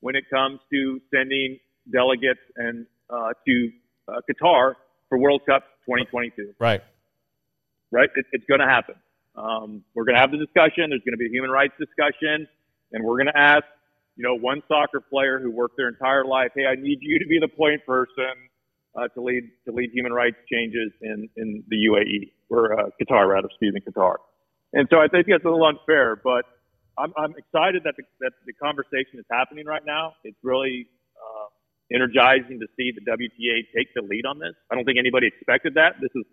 when 0.00 0.14
it 0.14 0.24
comes 0.30 0.60
to 0.72 1.00
sending 1.12 1.58
delegates 1.90 2.44
and 2.56 2.86
uh, 3.10 3.30
to 3.46 3.70
uh, 4.06 4.20
Qatar 4.30 4.74
for 5.08 5.18
World 5.18 5.42
Cup 5.46 5.64
2022. 5.86 6.54
Right. 6.58 6.82
Right. 7.90 8.08
It, 8.14 8.26
it's 8.32 8.44
going 8.46 8.60
to 8.60 8.66
happen. 8.66 8.96
Um, 9.36 9.84
we're 9.94 10.04
going 10.04 10.14
to 10.14 10.20
have 10.20 10.30
the 10.30 10.38
discussion. 10.38 10.90
There's 10.90 11.04
going 11.04 11.12
to 11.12 11.20
be 11.20 11.26
a 11.26 11.30
human 11.30 11.50
rights 11.50 11.74
discussion, 11.78 12.48
and 12.92 13.04
we're 13.04 13.16
going 13.16 13.32
to 13.32 13.38
ask, 13.38 13.64
you 14.16 14.24
know, 14.24 14.34
one 14.34 14.62
soccer 14.66 15.00
player 15.00 15.38
who 15.38 15.50
worked 15.50 15.76
their 15.76 15.88
entire 15.88 16.24
life, 16.24 16.52
hey, 16.54 16.64
I 16.64 16.74
need 16.74 16.98
you 17.02 17.18
to 17.18 17.26
be 17.26 17.38
the 17.38 17.48
point 17.48 17.84
person 17.84 18.32
uh, 18.96 19.08
to 19.08 19.20
lead 19.20 19.50
to 19.66 19.72
lead 19.72 19.90
human 19.92 20.12
rights 20.12 20.36
changes 20.50 20.90
in 21.02 21.28
in 21.36 21.62
the 21.68 21.76
UAE 21.76 22.32
or 22.48 22.80
uh, 22.80 22.90
Qatar, 23.00 23.28
rather, 23.28 23.48
excuse 23.48 23.74
me, 23.74 23.80
Qatar. 23.80 24.16
And 24.72 24.88
so 24.90 24.98
I 24.98 25.08
think 25.08 25.26
that's 25.28 25.44
a 25.44 25.48
little 25.48 25.66
unfair, 25.66 26.16
but 26.16 26.44
I'm, 26.98 27.12
I'm 27.16 27.34
excited 27.36 27.82
that 27.84 27.94
the, 27.96 28.04
that 28.20 28.32
the 28.46 28.52
conversation 28.54 29.18
is 29.18 29.24
happening 29.30 29.66
right 29.66 29.84
now. 29.84 30.14
It's 30.24 30.36
really 30.42 30.86
energizing 31.92 32.58
to 32.60 32.66
see 32.76 32.92
the 32.92 33.02
WTA 33.04 33.66
take 33.74 33.94
the 33.94 34.02
lead 34.02 34.26
on 34.26 34.38
this. 34.38 34.54
I 34.70 34.74
don't 34.74 34.84
think 34.84 34.98
anybody 34.98 35.28
expected 35.28 35.74
that. 35.74 36.00
This 36.00 36.10
is, 36.14 36.24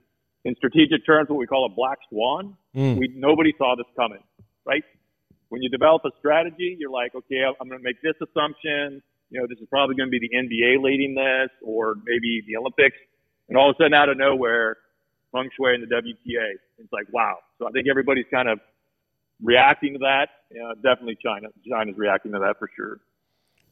in 0.45 0.55
strategic 0.55 1.05
terms, 1.05 1.29
what 1.29 1.37
we 1.37 1.47
call 1.47 1.65
a 1.65 1.73
black 1.73 1.99
swan. 2.09 2.57
Mm. 2.75 2.97
We 2.97 3.13
nobody 3.15 3.53
saw 3.57 3.75
this 3.75 3.87
coming, 3.95 4.23
right? 4.65 4.83
When 5.49 5.61
you 5.61 5.69
develop 5.69 6.03
a 6.05 6.11
strategy, 6.19 6.75
you're 6.79 6.89
like, 6.89 7.13
okay, 7.15 7.43
I'm 7.45 7.67
going 7.69 7.79
to 7.79 7.83
make 7.83 8.01
this 8.01 8.15
assumption. 8.17 9.01
You 9.29 9.41
know, 9.41 9.47
this 9.47 9.59
is 9.59 9.67
probably 9.69 9.95
going 9.95 10.09
to 10.09 10.11
be 10.11 10.19
the 10.19 10.33
NBA 10.35 10.83
leading 10.83 11.15
this, 11.15 11.49
or 11.61 11.95
maybe 12.05 12.41
the 12.47 12.57
Olympics, 12.57 12.97
and 13.49 13.57
all 13.57 13.69
of 13.69 13.75
a 13.75 13.83
sudden, 13.83 13.93
out 13.93 14.09
of 14.09 14.17
nowhere, 14.17 14.77
feng 15.31 15.49
shui 15.55 15.75
and 15.75 15.83
the 15.83 15.93
WTA. 15.93 16.57
It's 16.79 16.91
like, 16.91 17.05
wow. 17.11 17.37
So 17.59 17.67
I 17.67 17.71
think 17.71 17.87
everybody's 17.89 18.25
kind 18.31 18.49
of 18.49 18.59
reacting 19.41 19.93
to 19.93 19.99
that. 19.99 20.27
Yeah, 20.51 20.73
definitely 20.75 21.17
China. 21.23 21.49
China's 21.67 21.97
reacting 21.97 22.31
to 22.33 22.39
that 22.39 22.57
for 22.59 22.69
sure. 22.75 22.99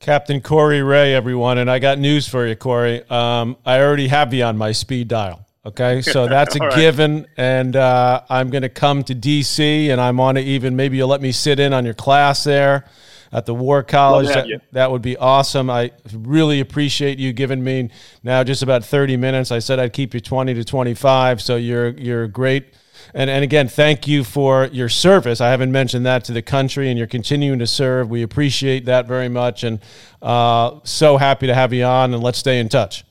Captain 0.01 0.41
Corey 0.41 0.81
Ray, 0.81 1.13
everyone, 1.13 1.59
and 1.59 1.69
I 1.69 1.77
got 1.77 1.99
news 1.99 2.27
for 2.27 2.47
you, 2.47 2.55
Corey. 2.55 3.07
Um, 3.07 3.55
I 3.63 3.79
already 3.81 4.07
have 4.07 4.33
you 4.33 4.43
on 4.43 4.57
my 4.57 4.71
speed 4.71 5.07
dial. 5.07 5.45
Okay, 5.63 6.01
so 6.01 6.27
that's 6.27 6.55
a 6.55 6.59
right. 6.59 6.75
given, 6.75 7.27
and 7.37 7.75
uh, 7.75 8.23
I'm 8.27 8.49
going 8.49 8.63
to 8.63 8.69
come 8.69 9.03
to 9.03 9.13
DC, 9.13 9.89
and 9.89 10.01
I'm 10.01 10.19
on 10.19 10.35
to 10.35 10.41
Even 10.41 10.75
maybe 10.75 10.97
you'll 10.97 11.07
let 11.07 11.21
me 11.21 11.31
sit 11.31 11.59
in 11.59 11.71
on 11.71 11.85
your 11.85 11.93
class 11.93 12.43
there, 12.43 12.85
at 13.31 13.45
the 13.45 13.53
War 13.53 13.83
College. 13.83 14.29
That, 14.29 14.47
that, 14.71 14.91
would 14.91 15.03
be 15.03 15.17
awesome. 15.17 15.69
I 15.69 15.91
really 16.11 16.61
appreciate 16.61 17.19
you 17.19 17.31
giving 17.31 17.63
me 17.63 17.91
now 18.23 18.43
just 18.43 18.63
about 18.63 18.83
30 18.83 19.17
minutes. 19.17 19.51
I 19.51 19.59
said 19.59 19.77
I'd 19.77 19.93
keep 19.93 20.15
you 20.15 20.19
20 20.19 20.55
to 20.55 20.63
25, 20.63 21.43
so 21.43 21.57
you're 21.57 21.89
you're 21.89 22.27
great. 22.27 22.73
And, 23.13 23.29
and 23.29 23.43
again, 23.43 23.67
thank 23.67 24.07
you 24.07 24.23
for 24.23 24.65
your 24.67 24.89
service. 24.89 25.41
I 25.41 25.49
haven't 25.49 25.71
mentioned 25.71 26.05
that 26.05 26.23
to 26.25 26.33
the 26.33 26.41
country, 26.41 26.89
and 26.89 26.97
you're 26.97 27.07
continuing 27.07 27.59
to 27.59 27.67
serve. 27.67 28.09
We 28.09 28.21
appreciate 28.21 28.85
that 28.85 29.07
very 29.07 29.29
much, 29.29 29.63
and 29.63 29.79
uh, 30.21 30.79
so 30.83 31.17
happy 31.17 31.47
to 31.47 31.55
have 31.55 31.73
you 31.73 31.83
on. 31.83 32.13
And 32.13 32.23
let's 32.23 32.37
stay 32.37 32.59
in 32.59 32.69
touch. 32.69 33.03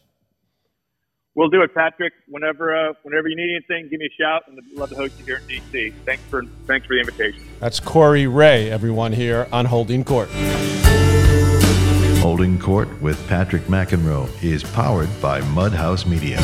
We'll 1.34 1.48
do 1.48 1.62
it, 1.62 1.74
Patrick. 1.74 2.12
Whenever 2.28 2.74
uh, 2.74 2.92
whenever 3.02 3.28
you 3.28 3.36
need 3.36 3.54
anything, 3.54 3.88
give 3.88 4.00
me 4.00 4.06
a 4.06 4.22
shout, 4.22 4.42
and 4.48 4.58
I'd 4.58 4.78
love 4.78 4.90
to 4.90 4.96
host 4.96 5.18
you 5.18 5.24
here 5.24 5.40
in 5.48 5.60
DC. 5.62 5.94
Thanks 6.04 6.22
for 6.24 6.42
thanks 6.66 6.86
for 6.86 6.94
the 6.94 7.00
invitation. 7.00 7.42
That's 7.60 7.78
Corey 7.78 8.26
Ray, 8.26 8.70
everyone 8.70 9.12
here 9.12 9.46
on 9.52 9.64
Holding 9.64 10.04
Court. 10.04 10.28
Holding 12.20 12.58
Court 12.58 13.00
with 13.00 13.26
Patrick 13.28 13.62
McEnroe 13.62 14.28
is 14.42 14.62
powered 14.62 15.08
by 15.22 15.40
Mudhouse 15.40 16.04
Media. 16.04 16.38